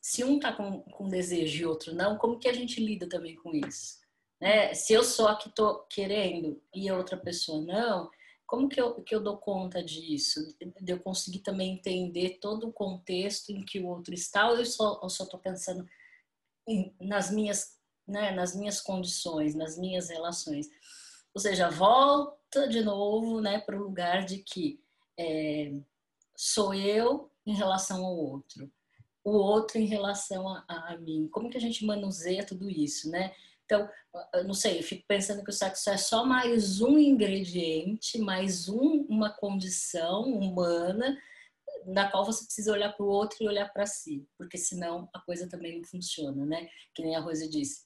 se 0.01 0.23
um 0.23 0.39
tá 0.39 0.51
com, 0.51 0.81
com 0.81 1.07
desejo 1.07 1.61
e 1.61 1.65
outro 1.65 1.95
não, 1.95 2.17
como 2.17 2.39
que 2.39 2.49
a 2.49 2.53
gente 2.53 2.83
lida 2.83 3.07
também 3.07 3.35
com 3.35 3.51
isso? 3.55 4.00
Né? 4.41 4.73
Se 4.73 4.91
eu 4.91 5.03
sou 5.03 5.27
a 5.27 5.35
que 5.35 5.49
estou 5.49 5.85
querendo 5.87 6.59
e 6.73 6.89
a 6.89 6.97
outra 6.97 7.15
pessoa 7.15 7.61
não, 7.61 8.09
como 8.47 8.67
que 8.67 8.81
eu, 8.81 9.01
que 9.03 9.13
eu 9.13 9.21
dou 9.21 9.37
conta 9.37 9.83
disso? 9.83 10.41
De 10.81 10.91
eu 10.91 10.99
conseguir 10.99 11.39
também 11.39 11.75
entender 11.75 12.39
todo 12.41 12.67
o 12.67 12.73
contexto 12.73 13.51
em 13.51 13.63
que 13.63 13.79
o 13.79 13.87
outro 13.87 14.13
está 14.13 14.49
ou 14.49 14.57
eu 14.57 14.65
só 14.65 14.99
estou 15.07 15.39
pensando 15.39 15.87
em, 16.67 16.93
nas, 16.99 17.29
minhas, 17.31 17.77
né, 18.07 18.31
nas 18.31 18.55
minhas 18.55 18.81
condições, 18.81 19.53
nas 19.53 19.77
minhas 19.77 20.09
relações? 20.09 20.67
Ou 21.33 21.39
seja, 21.39 21.69
volta 21.69 22.67
de 22.67 22.81
novo 22.83 23.39
né, 23.39 23.59
para 23.59 23.77
o 23.77 23.83
lugar 23.83 24.25
de 24.25 24.39
que 24.39 24.83
é, 25.17 25.71
sou 26.35 26.73
eu 26.73 27.31
em 27.45 27.53
relação 27.53 28.03
ao 28.03 28.17
outro, 28.17 28.69
o 29.23 29.31
outro 29.31 29.77
em 29.77 29.85
relação 29.85 30.47
a, 30.49 30.65
a 30.67 30.97
mim. 30.97 31.29
Como 31.31 31.49
que 31.49 31.57
a 31.57 31.61
gente 31.61 31.85
manuseia 31.85 32.45
tudo 32.45 32.69
isso, 32.69 33.09
né? 33.09 33.33
Então, 33.71 33.89
não 34.45 34.53
sei, 34.53 34.79
eu 34.79 34.83
fico 34.83 35.05
pensando 35.07 35.45
que 35.45 35.49
o 35.49 35.53
sexo 35.53 35.89
é 35.89 35.95
só 35.95 36.25
mais 36.25 36.81
um 36.81 36.97
ingrediente, 36.99 38.19
mais 38.19 38.67
um, 38.67 39.05
uma 39.07 39.29
condição 39.29 40.23
humana 40.23 41.17
na 41.85 42.11
qual 42.11 42.25
você 42.25 42.43
precisa 42.43 42.73
olhar 42.73 42.91
para 42.91 43.05
o 43.05 43.09
outro 43.09 43.37
e 43.39 43.47
olhar 43.47 43.71
para 43.71 43.85
si, 43.85 44.27
porque 44.37 44.57
senão 44.57 45.09
a 45.13 45.21
coisa 45.21 45.47
também 45.47 45.77
não 45.77 45.85
funciona, 45.85 46.45
né? 46.45 46.67
Que 46.93 47.01
nem 47.01 47.15
a 47.15 47.21
Rosa 47.21 47.49
disse. 47.49 47.85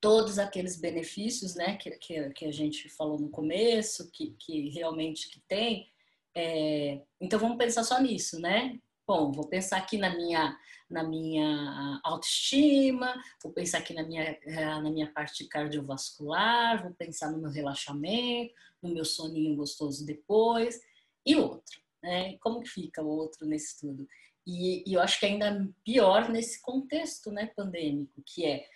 Todos 0.00 0.38
aqueles 0.38 0.80
benefícios, 0.80 1.54
né, 1.54 1.76
que, 1.76 1.90
que, 1.98 2.30
que 2.30 2.46
a 2.46 2.50
gente 2.50 2.88
falou 2.88 3.18
no 3.18 3.28
começo, 3.28 4.10
que, 4.10 4.34
que 4.38 4.70
realmente 4.70 5.28
que 5.28 5.40
tem, 5.46 5.86
é... 6.34 7.02
então 7.20 7.38
vamos 7.38 7.58
pensar 7.58 7.84
só 7.84 8.00
nisso, 8.00 8.40
né? 8.40 8.80
Bom, 9.06 9.32
vou 9.32 9.48
pensar 9.48 9.78
aqui 9.78 9.98
na 9.98 10.14
minha 10.14 10.56
na 10.88 11.02
minha 11.02 12.00
autoestima, 12.04 13.14
vou 13.42 13.50
pensar 13.50 13.78
aqui 13.78 13.94
na 13.94 14.02
minha, 14.02 14.22
eh, 14.22 14.64
na 14.64 14.90
minha 14.90 15.10
parte 15.10 15.48
cardiovascular, 15.48 16.82
vou 16.82 16.92
pensar 16.92 17.32
no 17.32 17.38
meu 17.38 17.50
relaxamento, 17.50 18.52
no 18.82 18.92
meu 18.92 19.04
soninho 19.04 19.56
gostoso 19.56 20.04
depois, 20.04 20.80
e 21.24 21.34
outro, 21.34 21.80
né? 22.02 22.36
Como 22.38 22.60
que 22.60 22.68
fica 22.68 23.02
o 23.02 23.08
outro 23.08 23.46
nesse 23.46 23.80
tudo? 23.80 24.06
E, 24.46 24.84
e 24.86 24.92
eu 24.92 25.00
acho 25.00 25.18
que 25.18 25.26
ainda 25.26 25.66
pior 25.84 26.28
nesse 26.28 26.60
contexto 26.60 27.30
né, 27.30 27.46
pandêmico, 27.56 28.22
que 28.26 28.44
é 28.44 28.66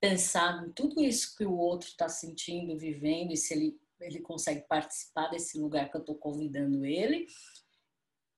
pensar 0.00 0.66
em 0.66 0.72
tudo 0.72 1.02
isso 1.02 1.34
que 1.36 1.46
o 1.46 1.56
outro 1.56 1.88
está 1.88 2.08
sentindo, 2.08 2.78
vivendo, 2.78 3.32
e 3.32 3.36
se 3.36 3.54
ele, 3.54 3.80
ele 4.00 4.20
consegue 4.20 4.62
participar 4.68 5.28
desse 5.28 5.58
lugar 5.58 5.90
que 5.90 5.96
eu 5.96 6.00
estou 6.00 6.16
convidando 6.16 6.84
ele, 6.84 7.26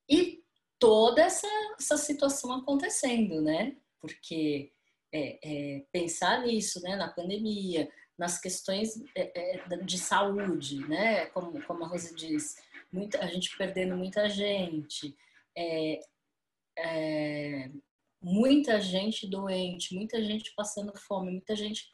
e 0.09 0.43
toda 0.85 1.23
essa, 1.23 1.49
essa 1.79 1.97
situação 1.97 2.53
acontecendo, 2.53 3.40
né? 3.40 3.75
Porque 3.99 4.70
é, 5.11 5.38
é, 5.42 5.85
pensar 5.90 6.42
nisso, 6.42 6.79
né, 6.83 6.94
na 6.94 7.09
pandemia, 7.09 7.90
nas 8.18 8.38
questões 8.38 9.03
é, 9.16 9.55
é 9.55 9.77
de 9.79 9.97
saúde, 9.97 10.87
né? 10.87 11.25
Como, 11.27 11.62
como 11.64 11.85
a 11.85 11.88
Rosa 11.88 12.14
diz, 12.14 12.57
muita, 12.92 13.18
a 13.25 13.27
gente 13.29 13.57
perdendo 13.57 13.97
muita 13.97 14.29
gente, 14.29 15.16
é, 15.57 16.01
é, 16.79 17.70
muita 18.20 18.79
gente 18.79 19.27
doente, 19.27 19.94
muita 19.94 20.23
gente 20.23 20.53
passando 20.55 20.92
fome, 20.99 21.33
muita 21.33 21.57
gente 21.57 21.88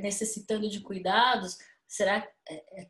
necessitando 0.00 0.70
de 0.70 0.80
cuidados. 0.80 1.58
Será 1.86 2.26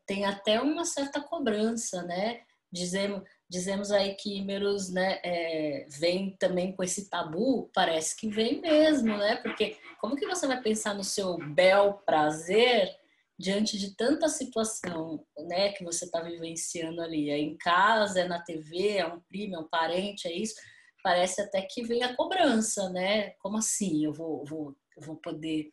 tem 0.06 0.24
até 0.24 0.60
uma 0.60 0.84
certa 0.84 1.20
cobrança, 1.20 2.04
né? 2.04 2.42
Dizemos, 2.70 3.22
dizemos 3.48 3.92
aí 3.92 4.14
que 4.14 4.36
Imerus 4.36 4.90
né, 4.90 5.20
é, 5.24 5.86
vem 5.88 6.36
também 6.38 6.72
com 6.72 6.82
esse 6.82 7.08
tabu, 7.08 7.70
parece 7.72 8.16
que 8.16 8.28
vem 8.28 8.60
mesmo, 8.60 9.16
né? 9.16 9.36
Porque 9.36 9.76
como 10.00 10.16
que 10.16 10.26
você 10.26 10.46
vai 10.46 10.60
pensar 10.60 10.94
no 10.94 11.04
seu 11.04 11.38
bel 11.54 11.94
prazer 12.04 12.90
diante 13.38 13.78
de 13.78 13.94
tanta 13.94 14.28
situação, 14.28 15.24
né, 15.46 15.72
que 15.72 15.84
você 15.84 16.06
está 16.06 16.20
vivenciando 16.20 17.00
ali? 17.00 17.30
É 17.30 17.38
em 17.38 17.56
casa, 17.56 18.20
é 18.20 18.28
na 18.28 18.42
TV, 18.42 18.96
é 18.98 19.06
um 19.06 19.20
primo, 19.20 19.56
é 19.56 19.58
um 19.58 19.68
parente, 19.68 20.26
é 20.26 20.32
isso. 20.32 20.54
Parece 21.02 21.40
até 21.40 21.62
que 21.62 21.84
vem 21.84 22.02
a 22.02 22.16
cobrança, 22.16 22.88
né? 22.90 23.30
Como 23.38 23.58
assim 23.58 24.04
eu 24.04 24.12
vou, 24.12 24.44
vou, 24.44 24.76
vou 24.98 25.16
poder 25.16 25.70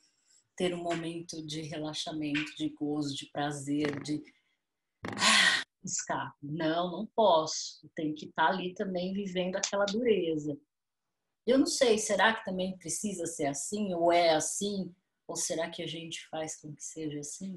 ter 0.55 0.75
um 0.75 0.83
momento 0.83 1.43
de 1.43 1.61
relaxamento, 1.61 2.55
de 2.55 2.69
gozo, 2.69 3.15
de 3.15 3.25
prazer, 3.31 3.99
de 4.03 4.21
escape. 5.85 6.37
Não, 6.41 6.91
não 6.91 7.05
posso. 7.15 7.89
Tem 7.95 8.13
que 8.13 8.25
estar 8.25 8.47
tá 8.47 8.53
ali 8.53 8.73
também 8.73 9.13
vivendo 9.13 9.55
aquela 9.55 9.85
dureza. 9.85 10.57
Eu 11.45 11.57
não 11.59 11.65
sei, 11.65 11.97
será 11.97 12.33
que 12.33 12.45
também 12.45 12.77
precisa 12.77 13.25
ser 13.25 13.47
assim? 13.47 13.93
Ou 13.93 14.11
é 14.11 14.33
assim? 14.33 14.93
Ou 15.27 15.35
será 15.35 15.69
que 15.69 15.83
a 15.83 15.87
gente 15.87 16.27
faz 16.29 16.59
com 16.59 16.73
que 16.73 16.83
seja 16.83 17.19
assim? 17.19 17.55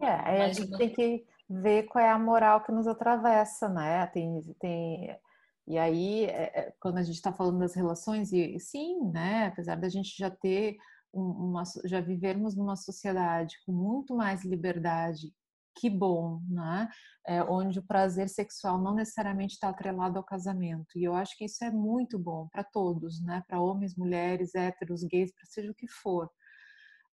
É, 0.00 0.06
aí 0.06 0.40
a 0.42 0.52
gente 0.52 0.68
uma... 0.68 0.78
tem 0.78 0.90
que 0.90 1.26
ver 1.48 1.82
qual 1.84 2.02
é 2.02 2.10
a 2.10 2.18
moral 2.18 2.62
que 2.62 2.72
nos 2.72 2.86
atravessa, 2.86 3.68
né? 3.68 4.06
Tem, 4.06 4.40
tem... 4.58 5.18
E 5.66 5.76
aí, 5.78 6.24
é, 6.24 6.60
é 6.60 6.74
quando 6.80 6.98
a 6.98 7.02
gente 7.02 7.16
está 7.16 7.32
falando 7.32 7.58
das 7.58 7.74
relações, 7.74 8.32
e 8.32 8.58
sim, 8.58 9.00
né? 9.10 9.46
Apesar 9.46 9.76
da 9.76 9.88
gente 9.88 10.16
já 10.16 10.30
ter 10.30 10.78
uma, 11.12 11.64
já 11.84 12.00
vivermos 12.00 12.56
numa 12.56 12.76
sociedade 12.76 13.56
com 13.66 13.72
muito 13.72 14.14
mais 14.14 14.44
liberdade 14.44 15.32
que 15.76 15.88
bom, 15.88 16.40
né? 16.48 16.88
É, 17.26 17.42
onde 17.42 17.78
o 17.78 17.86
prazer 17.86 18.28
sexual 18.28 18.80
não 18.80 18.94
necessariamente 18.94 19.54
está 19.54 19.68
atrelado 19.68 20.18
ao 20.18 20.24
casamento. 20.24 20.98
E 20.98 21.04
eu 21.04 21.14
acho 21.14 21.36
que 21.36 21.44
isso 21.44 21.64
é 21.64 21.70
muito 21.70 22.18
bom 22.18 22.48
para 22.50 22.64
todos, 22.64 23.22
né? 23.22 23.42
Para 23.46 23.60
homens, 23.60 23.96
mulheres, 23.96 24.54
héteros, 24.54 25.02
gays, 25.04 25.32
para 25.34 25.46
seja 25.46 25.70
o 25.70 25.74
que 25.74 25.88
for. 25.88 26.30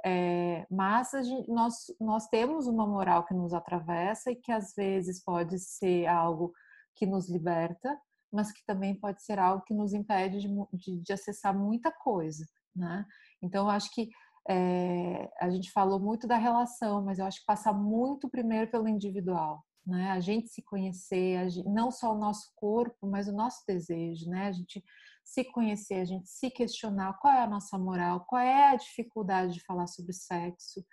É, 0.05 0.65
mas 0.69 1.09
gente, 1.11 1.49
nós, 1.49 1.75
nós 1.99 2.27
temos 2.27 2.67
uma 2.67 2.85
moral 2.85 3.25
que 3.25 3.33
nos 3.33 3.53
atravessa 3.53 4.31
e 4.31 4.35
que 4.35 4.51
às 4.51 4.73
vezes 4.75 5.23
pode 5.23 5.59
ser 5.59 6.05
algo 6.07 6.53
que 6.95 7.05
nos 7.05 7.29
liberta, 7.29 7.97
mas 8.31 8.51
que 8.51 8.63
também 8.65 8.99
pode 8.99 9.23
ser 9.23 9.39
algo 9.39 9.63
que 9.65 9.73
nos 9.73 9.93
impede 9.93 10.39
de, 10.39 10.47
de, 10.73 11.01
de 11.01 11.13
acessar 11.13 11.57
muita 11.57 11.91
coisa, 11.91 12.45
né? 12.75 13.05
Então, 13.41 13.65
eu 13.65 13.69
acho 13.69 13.91
que 13.93 14.09
é, 14.49 15.29
a 15.39 15.49
gente 15.49 15.71
falou 15.71 15.99
muito 15.99 16.25
da 16.25 16.38
relação, 16.38 17.03
mas 17.03 17.19
eu 17.19 17.25
acho 17.25 17.39
que 17.39 17.45
passa 17.45 17.73
muito 17.73 18.29
primeiro 18.29 18.71
pelo 18.71 18.88
individual, 18.88 19.63
né? 19.86 20.12
A 20.12 20.19
gente 20.21 20.49
se 20.49 20.62
conhecer, 20.62 21.49
gente, 21.49 21.67
não 21.67 21.91
só 21.91 22.13
o 22.13 22.17
nosso 22.17 22.51
corpo, 22.55 23.07
mas 23.07 23.27
o 23.27 23.33
nosso 23.33 23.63
desejo, 23.67 24.29
né? 24.29 24.47
A 24.47 24.51
gente 24.51 24.83
se 25.23 25.43
conhecer, 25.43 25.95
a 25.95 26.05
gente 26.05 26.29
se 26.29 26.49
questionar 26.49 27.17
qual 27.19 27.33
é 27.33 27.41
a 27.41 27.49
nossa 27.49 27.77
moral, 27.77 28.25
qual 28.25 28.41
é 28.41 28.69
a 28.69 28.75
dificuldade 28.75 29.53
de 29.53 29.65
falar 29.65 29.88
sobre 29.88 30.13
sexo. 30.13 30.86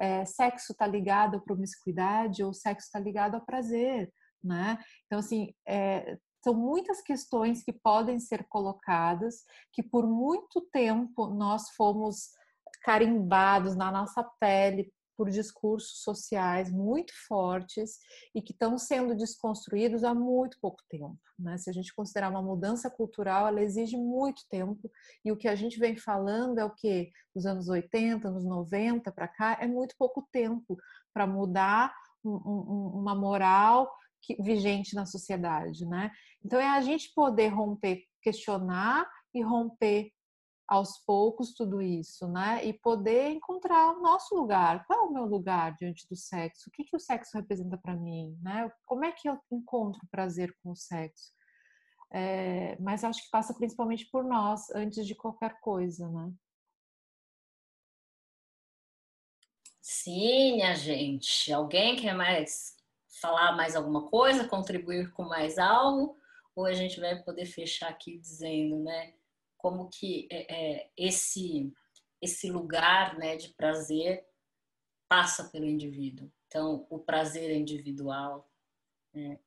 É, 0.00 0.24
sexo 0.24 0.72
está 0.72 0.86
ligado 0.86 1.36
à 1.36 1.40
promiscuidade 1.40 2.42
ou 2.42 2.54
sexo 2.54 2.86
está 2.86 2.98
ligado 2.98 3.34
ao 3.34 3.44
prazer, 3.44 4.10
né? 4.42 4.78
Então, 5.04 5.18
assim, 5.18 5.52
é, 5.68 6.16
são 6.42 6.54
muitas 6.54 7.02
questões 7.02 7.62
que 7.62 7.72
podem 7.72 8.18
ser 8.18 8.44
colocadas 8.48 9.44
que 9.72 9.82
por 9.82 10.06
muito 10.06 10.62
tempo 10.72 11.28
nós 11.28 11.70
fomos 11.70 12.30
carimbados 12.84 13.74
na 13.74 13.90
nossa 13.90 14.22
pele 14.38 14.92
por 15.16 15.30
discursos 15.30 16.02
sociais 16.02 16.70
muito 16.70 17.12
fortes 17.26 17.98
e 18.34 18.42
que 18.42 18.52
estão 18.52 18.76
sendo 18.76 19.16
desconstruídos 19.16 20.04
há 20.04 20.12
muito 20.12 20.58
pouco 20.60 20.82
tempo. 20.88 21.16
Né? 21.38 21.56
Se 21.56 21.70
a 21.70 21.72
gente 21.72 21.94
considerar 21.94 22.30
uma 22.30 22.42
mudança 22.42 22.90
cultural, 22.90 23.46
ela 23.46 23.62
exige 23.62 23.96
muito 23.96 24.42
tempo 24.50 24.90
e 25.24 25.32
o 25.32 25.36
que 25.36 25.48
a 25.48 25.54
gente 25.54 25.78
vem 25.78 25.96
falando 25.96 26.58
é 26.58 26.64
o 26.64 26.74
que 26.74 27.10
dos 27.34 27.46
anos 27.46 27.68
80, 27.68 28.28
anos 28.28 28.44
90 28.44 29.10
para 29.12 29.28
cá 29.28 29.56
é 29.60 29.66
muito 29.66 29.94
pouco 29.96 30.28
tempo 30.30 30.76
para 31.12 31.26
mudar 31.26 31.94
um, 32.24 32.30
um, 32.30 33.00
uma 33.00 33.14
moral 33.14 33.90
que, 34.20 34.36
vigente 34.42 34.94
na 34.94 35.06
sociedade, 35.06 35.86
né? 35.86 36.10
Então 36.44 36.58
é 36.58 36.68
a 36.68 36.80
gente 36.80 37.12
poder 37.14 37.48
romper, 37.48 38.02
questionar 38.22 39.08
e 39.32 39.42
romper 39.42 40.10
aos 40.66 40.98
poucos 40.98 41.52
tudo 41.54 41.82
isso, 41.82 42.26
né? 42.28 42.64
E 42.64 42.72
poder 42.72 43.30
encontrar 43.30 43.92
o 43.92 44.00
nosso 44.00 44.34
lugar. 44.34 44.86
Qual 44.86 45.00
é 45.00 45.02
o 45.02 45.12
meu 45.12 45.24
lugar 45.24 45.74
diante 45.76 46.08
do 46.08 46.16
sexo? 46.16 46.68
O 46.68 46.72
que, 46.72 46.84
que 46.84 46.96
o 46.96 47.00
sexo 47.00 47.36
representa 47.36 47.76
para 47.76 47.94
mim, 47.94 48.38
né? 48.42 48.70
Como 48.86 49.04
é 49.04 49.12
que 49.12 49.28
eu 49.28 49.38
encontro 49.50 50.00
prazer 50.10 50.54
com 50.62 50.70
o 50.72 50.76
sexo? 50.76 51.32
É, 52.10 52.76
mas 52.80 53.04
acho 53.04 53.24
que 53.24 53.30
passa 53.30 53.52
principalmente 53.54 54.06
por 54.06 54.24
nós, 54.24 54.70
antes 54.70 55.06
de 55.06 55.14
qualquer 55.14 55.60
coisa, 55.60 56.08
né? 56.08 56.32
Sim, 59.80 60.62
a 60.62 60.74
gente. 60.74 61.52
Alguém 61.52 61.96
quer 61.96 62.14
mais 62.14 62.74
falar 63.20 63.52
mais 63.56 63.76
alguma 63.76 64.08
coisa, 64.08 64.48
contribuir 64.48 65.12
com 65.12 65.24
mais 65.24 65.58
algo? 65.58 66.16
Ou 66.56 66.64
a 66.66 66.72
gente 66.72 67.00
vai 67.00 67.22
poder 67.22 67.46
fechar 67.46 67.88
aqui 67.90 68.18
dizendo, 68.18 68.78
né? 68.82 69.14
Como 69.64 69.88
que 69.88 70.28
é, 70.30 70.54
é, 70.54 70.90
esse 70.94 71.72
esse 72.20 72.50
lugar 72.50 73.16
né, 73.16 73.34
de 73.34 73.48
prazer 73.54 74.26
passa 75.08 75.48
pelo 75.48 75.64
indivíduo. 75.64 76.30
Então, 76.46 76.86
o 76.90 76.98
prazer 76.98 77.50
é 77.50 77.54
individual, 77.54 78.50
né, 79.14 79.38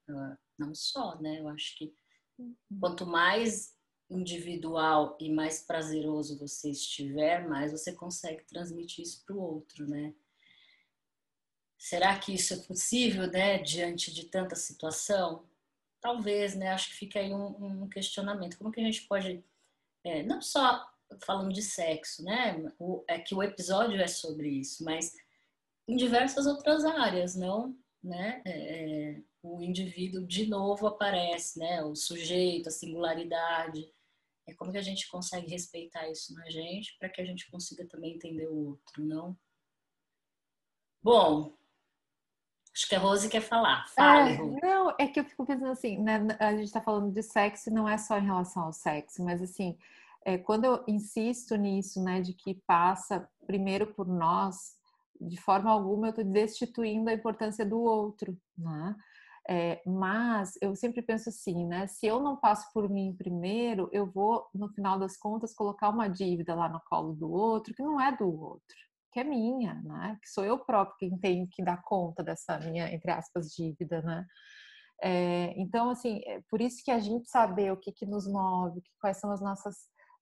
não 0.57 0.73
só, 0.73 1.19
né? 1.21 1.39
Eu 1.39 1.47
acho 1.49 1.77
que 1.77 1.93
uhum. 2.37 2.55
quanto 2.79 3.05
mais 3.05 3.75
individual 4.09 5.15
e 5.19 5.31
mais 5.31 5.61
prazeroso 5.61 6.39
você 6.39 6.71
estiver, 6.71 7.47
mais 7.47 7.71
você 7.71 7.93
consegue 7.93 8.43
transmitir 8.45 9.03
isso 9.03 9.23
para 9.23 9.35
o 9.35 9.41
outro, 9.41 9.87
né? 9.87 10.15
Será 11.77 12.17
que 12.17 12.33
isso 12.33 12.55
é 12.55 12.57
possível, 12.57 13.29
né, 13.29 13.59
diante 13.59 14.11
de 14.11 14.25
tanta 14.25 14.55
situação? 14.55 15.47
Talvez, 16.01 16.55
né? 16.55 16.69
Acho 16.69 16.89
que 16.89 16.95
fica 16.95 17.19
aí 17.19 17.31
um, 17.31 17.83
um 17.83 17.89
questionamento. 17.89 18.57
Como 18.57 18.71
que 18.71 18.79
a 18.79 18.83
gente 18.83 19.07
pode 19.07 19.43
é, 20.07 20.23
não 20.23 20.41
só 20.41 20.85
falando 21.23 21.53
de 21.53 21.61
sexo, 21.61 22.23
né? 22.23 22.71
O, 22.79 23.03
é 23.07 23.19
que 23.19 23.33
o 23.33 23.43
episódio 23.43 23.99
é 24.01 24.07
sobre 24.07 24.49
isso, 24.49 24.83
mas 24.83 25.13
em 25.87 25.95
diversas 25.95 26.45
outras 26.45 26.83
áreas, 26.83 27.35
não? 27.35 27.77
Né? 28.03 28.41
É, 28.45 28.51
é, 28.51 29.23
o 29.41 29.61
indivíduo 29.61 30.25
de 30.25 30.47
novo 30.47 30.87
aparece, 30.87 31.59
né? 31.59 31.83
O 31.83 31.95
sujeito, 31.95 32.67
a 32.67 32.71
singularidade. 32.71 33.91
É 34.47 34.53
como 34.53 34.71
que 34.71 34.77
a 34.77 34.83
gente 34.83 35.09
consegue 35.09 35.49
respeitar 35.49 36.09
isso 36.09 36.33
na 36.33 36.49
gente 36.49 36.97
para 36.97 37.09
que 37.09 37.21
a 37.21 37.25
gente 37.25 37.49
consiga 37.49 37.85
também 37.87 38.15
entender 38.15 38.47
o 38.47 38.69
outro, 38.69 39.03
não? 39.03 39.37
Bom, 41.01 41.56
Acho 42.77 42.87
que 42.87 42.95
a 42.95 42.99
Rose 42.99 43.27
quer 43.27 43.41
falar. 43.41 43.85
É, 43.97 44.37
Não, 44.61 44.93
é 44.99 45.07
que 45.07 45.19
eu 45.19 45.23
fico 45.23 45.43
pensando 45.43 45.71
assim, 45.71 45.97
né? 45.97 46.27
A 46.39 46.51
gente 46.51 46.65
está 46.65 46.79
falando 46.79 47.11
de 47.11 47.23
sexo 47.23 47.71
e 47.71 47.73
não 47.73 47.89
é 47.89 47.97
só 47.97 48.19
em 48.19 48.25
relação 48.25 48.65
ao 48.65 48.71
sexo, 48.71 49.23
mas 49.23 49.41
assim, 49.41 49.75
é, 50.23 50.37
quando 50.37 50.65
eu 50.65 50.83
insisto 50.87 51.55
nisso, 51.55 52.03
né, 52.03 52.21
de 52.21 52.33
que 52.33 52.53
passa 52.67 53.27
primeiro 53.47 53.87
por 53.87 54.07
nós, 54.07 54.75
de 55.19 55.41
forma 55.41 55.71
alguma 55.71 56.05
eu 56.05 56.09
estou 56.11 56.23
destituindo 56.23 57.09
a 57.09 57.13
importância 57.13 57.65
do 57.65 57.79
outro, 57.79 58.37
né? 58.55 58.95
É, 59.49 59.81
mas 59.83 60.55
eu 60.61 60.75
sempre 60.75 61.01
penso 61.01 61.29
assim, 61.29 61.65
né? 61.65 61.87
Se 61.87 62.05
eu 62.05 62.19
não 62.19 62.35
passo 62.35 62.71
por 62.73 62.87
mim 62.87 63.15
primeiro, 63.17 63.89
eu 63.91 64.05
vou, 64.05 64.47
no 64.53 64.69
final 64.69 64.99
das 64.99 65.17
contas, 65.17 65.51
colocar 65.51 65.89
uma 65.89 66.07
dívida 66.07 66.53
lá 66.53 66.69
no 66.69 66.81
colo 66.81 67.13
do 67.13 67.31
outro 67.31 67.73
que 67.73 67.81
não 67.81 67.99
é 67.99 68.15
do 68.15 68.29
outro 68.29 68.86
que 69.17 69.21
é 69.21 69.23
minha, 69.23 69.73
né? 69.81 70.15
Que 70.21 70.29
sou 70.29 70.45
eu 70.45 70.59
próprio 70.59 70.95
quem 70.99 71.17
tenho 71.17 71.47
que 71.47 71.63
dar 71.63 71.81
conta 71.81 72.23
dessa 72.23 72.59
minha, 72.59 72.93
entre 72.93 73.09
aspas, 73.09 73.51
dívida, 73.51 73.99
né? 74.03 74.27
É, 75.01 75.59
então, 75.59 75.89
assim, 75.89 76.21
é 76.25 76.41
por 76.47 76.61
isso 76.61 76.83
que 76.83 76.91
a 76.91 76.99
gente 76.99 77.27
saber 77.27 77.71
o 77.71 77.77
que, 77.77 77.91
que 77.91 78.05
nos 78.05 78.27
move, 78.27 78.79
quais 79.01 79.17
são 79.17 79.35
nossas 79.37 79.75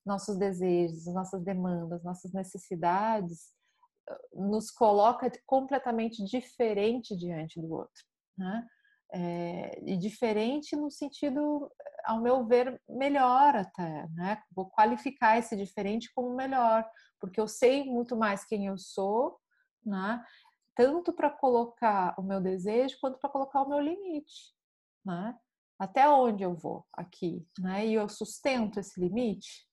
nossos 0.05 0.37
desejos, 0.37 1.07
nossas 1.07 1.43
demandas, 1.43 2.03
nossas 2.03 2.31
necessidades, 2.31 3.49
nos 4.31 4.69
coloca 4.69 5.31
completamente 5.47 6.23
diferente 6.23 7.17
diante 7.17 7.59
do 7.59 7.73
outro, 7.73 8.03
né? 8.37 8.65
É, 9.11 9.81
e 9.83 9.97
diferente 9.97 10.75
no 10.75 10.91
sentido, 10.91 11.71
ao 12.05 12.21
meu 12.21 12.45
ver, 12.45 12.81
melhor 12.87 13.55
até, 13.55 14.07
né? 14.09 14.41
Vou 14.55 14.69
qualificar 14.69 15.37
esse 15.37 15.55
diferente 15.55 16.11
como 16.13 16.35
melhor, 16.35 16.87
porque 17.19 17.39
eu 17.39 17.47
sei 17.47 17.83
muito 17.83 18.15
mais 18.15 18.45
quem 18.45 18.67
eu 18.67 18.77
sou, 18.77 19.39
né? 19.85 20.23
Tanto 20.75 21.13
para 21.13 21.29
colocar 21.29 22.13
o 22.17 22.23
meu 22.23 22.41
desejo 22.41 22.97
quanto 22.99 23.19
para 23.19 23.29
colocar 23.29 23.61
o 23.61 23.69
meu 23.69 23.79
limite, 23.79 24.53
né? 25.05 25.37
Até 25.77 26.07
onde 26.09 26.43
eu 26.43 26.55
vou 26.55 26.85
aqui, 26.93 27.45
né? 27.59 27.85
E 27.85 27.93
eu 27.93 28.07
sustento 28.07 28.79
esse 28.79 28.99
limite. 28.99 29.67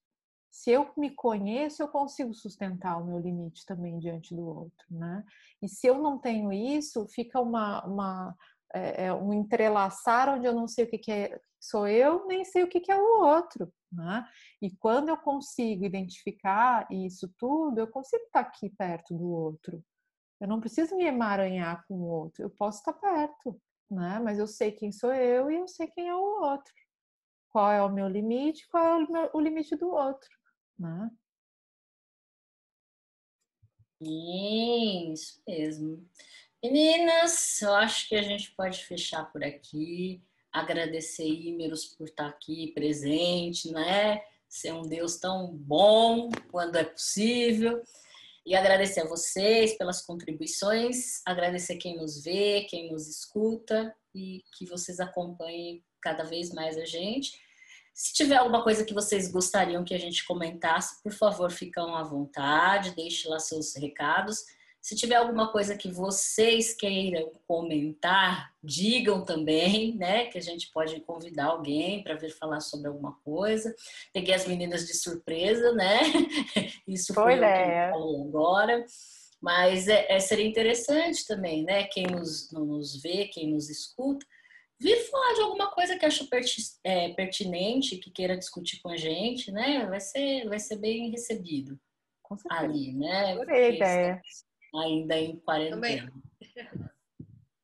Se 0.51 0.71
eu 0.71 0.93
me 0.99 1.11
conheço, 1.11 1.83
eu 1.83 1.89
consigo 1.89 2.35
sustentar 2.35 3.01
o 3.01 3.07
meu 3.07 3.19
limite 3.19 3.65
também 3.65 3.99
diante 3.99 4.35
do 4.35 4.47
outro, 4.47 4.87
né? 4.91 5.25
E 5.63 5.69
se 5.69 5.87
eu 5.87 5.99
não 6.03 6.19
tenho 6.19 6.53
isso, 6.53 7.07
fica 7.09 7.41
uma, 7.41 7.83
uma 7.87 8.37
é, 8.75 9.07
é, 9.07 9.15
um 9.15 9.33
entrelaçar 9.33 10.29
onde 10.29 10.47
eu 10.47 10.55
não 10.55 10.67
sei 10.67 10.85
o 10.85 10.89
que, 10.89 10.99
que 10.99 11.13
é, 11.13 11.41
sou 11.61 11.87
eu, 11.87 12.27
nem 12.27 12.45
sei 12.45 12.63
o 12.63 12.69
que, 12.69 12.81
que 12.81 12.91
é 12.91 12.97
o 12.97 13.21
outro. 13.21 13.73
Né? 13.93 14.27
E 14.61 14.71
quando 14.77 15.11
eu 15.11 15.17
consigo 15.17 15.85
identificar 15.85 16.87
isso 16.91 17.33
tudo, 17.39 17.79
eu 17.79 17.87
consigo 17.87 18.25
estar 18.25 18.41
aqui 18.41 18.71
perto 18.71 19.15
do 19.15 19.31
outro. 19.31 19.85
Eu 20.41 20.49
não 20.49 20.61
preciso 20.61 20.97
me 20.97 21.05
emaranhar 21.05 21.85
com 21.87 21.95
o 21.95 22.09
outro, 22.09 22.43
eu 22.43 22.51
posso 22.51 22.79
estar 22.79 22.95
perto, 22.95 23.61
né? 23.91 24.19
mas 24.19 24.39
eu 24.39 24.47
sei 24.47 24.73
quem 24.73 24.91
sou 24.91 25.13
eu 25.13 25.51
e 25.51 25.57
eu 25.57 25.69
sei 25.69 25.87
quem 25.89 26.09
é 26.09 26.15
o 26.15 26.43
outro. 26.43 26.73
Qual 27.51 27.71
é 27.71 27.83
o 27.83 27.93
meu 27.93 28.09
limite, 28.09 28.67
qual 28.69 28.85
é 28.85 29.05
o, 29.05 29.13
meu, 29.13 29.31
o 29.35 29.41
limite 29.41 29.77
do 29.77 29.91
outro. 29.91 30.29
Né? 30.79 31.11
Isso 34.05 35.41
mesmo. 35.47 36.05
Meninas, 36.63 37.61
eu 37.61 37.75
acho 37.75 38.09
que 38.09 38.15
a 38.15 38.23
gente 38.23 38.53
pode 38.53 38.85
fechar 38.85 39.25
por 39.33 39.43
aqui. 39.43 40.23
Agradecer 40.53 41.27
Ímeros 41.27 41.87
por 41.87 42.07
estar 42.07 42.29
aqui 42.29 42.71
presente, 42.73 43.73
né? 43.73 44.23
Ser 44.49 44.73
um 44.73 44.83
Deus 44.83 45.17
tão 45.17 45.53
bom 45.53 46.31
quando 46.53 46.77
é 46.77 46.85
possível. 46.85 47.83
E 48.47 48.55
agradecer 48.55 49.01
a 49.01 49.09
vocês 49.09 49.77
pelas 49.77 50.03
contribuições, 50.03 51.21
agradecer 51.27 51.79
quem 51.79 51.97
nos 51.97 52.23
vê, 52.23 52.65
quem 52.71 52.93
nos 52.93 53.09
escuta 53.09 53.93
e 54.15 54.45
que 54.57 54.65
vocês 54.65 55.01
acompanhem 55.01 55.83
cada 56.01 56.23
vez 56.23 56.53
mais 56.53 56.79
a 56.79 56.85
gente. 56.85 57.41
Se 57.93 58.15
tiver 58.15 58.37
alguma 58.37 58.63
coisa 58.63 58.85
que 58.85 58.95
vocês 58.95 59.33
gostariam 59.33 59.85
que 59.85 59.95
a 59.95 59.99
gente 59.99 60.25
comentasse, 60.25 61.03
por 61.03 61.13
favor, 61.13 61.51
ficam 61.51 61.97
à 61.97 62.05
vontade, 62.05 62.95
deixe 62.95 63.27
lá 63.27 63.41
seus 63.41 63.75
recados 63.75 64.45
Se 64.83 64.97
tiver 64.97 65.15
alguma 65.15 65.53
coisa 65.53 65.77
que 65.77 65.89
vocês 65.89 66.75
queiram 66.75 67.31
comentar, 67.47 68.53
digam 68.61 69.25
também, 69.25 69.95
né? 69.97 70.27
Que 70.27 70.39
a 70.39 70.41
gente 70.43 70.73
pode 70.73 71.01
convidar 71.03 71.47
alguém 71.47 72.03
para 72.03 72.17
vir 72.17 72.33
falar 72.33 72.59
sobre 72.59 72.89
alguma 72.89 73.13
coisa. 73.25 73.73
Peguei 74.13 74.35
as 74.35 74.45
meninas 74.45 74.85
de 74.85 74.95
surpresa, 74.95 75.73
né? 75.73 76.01
Isso 76.87 77.15
foi 77.15 77.39
falou 77.93 78.27
agora. 78.27 78.85
Mas 79.41 79.87
é, 79.87 80.07
é, 80.09 80.19
seria 80.19 80.47
interessante 80.47 81.25
também, 81.29 81.63
né? 81.63 81.85
Quem 81.85 82.09
nos, 82.09 82.51
nos 82.51 83.01
vê, 83.01 83.27
quem 83.27 83.53
nos 83.53 83.71
escuta, 83.71 84.27
vir 84.81 84.97
falar 85.09 85.35
de 85.35 85.41
alguma 85.43 85.71
coisa 85.71 85.97
que 85.97 86.05
acha 86.05 86.27
é, 86.83 87.11
pertinente, 87.11 87.99
que 87.99 88.11
queira 88.11 88.37
discutir 88.37 88.81
com 88.81 88.89
a 88.89 88.97
gente, 88.97 89.53
né? 89.53 89.87
Vai 89.87 90.01
ser, 90.01 90.49
vai 90.49 90.59
ser 90.59 90.77
bem 90.77 91.09
recebido 91.11 91.79
ali, 92.51 92.93
né? 92.93 93.33
Adorei 93.33 93.65
a 93.65 93.69
ideia. 93.69 94.23
Ainda 94.75 95.17
em 95.17 95.37
quarentena. 95.37 96.13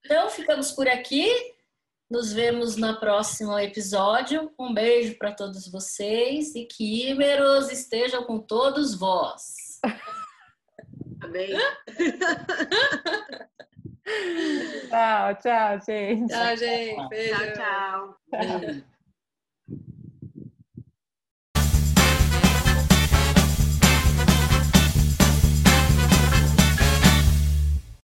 Então, 0.04 0.30
ficamos 0.30 0.72
por 0.72 0.88
aqui. 0.88 1.28
Nos 2.10 2.32
vemos 2.32 2.76
no 2.76 2.98
próximo 2.98 3.58
episódio. 3.58 4.50
Um 4.58 4.72
beijo 4.72 5.18
para 5.18 5.32
todos 5.32 5.68
vocês 5.70 6.54
e 6.54 6.64
que 6.64 7.10
Imeros 7.10 7.70
estejam 7.70 8.24
com 8.24 8.38
todos 8.38 8.94
vós. 8.94 9.78
Amém. 11.20 11.50
tchau, 14.88 15.34
tchau, 15.42 15.80
gente. 15.86 16.28
Tchau, 16.28 16.56
gente. 16.56 17.08
Beijo. 17.10 17.52
Tchau, 17.52 18.18
tchau. 18.30 18.97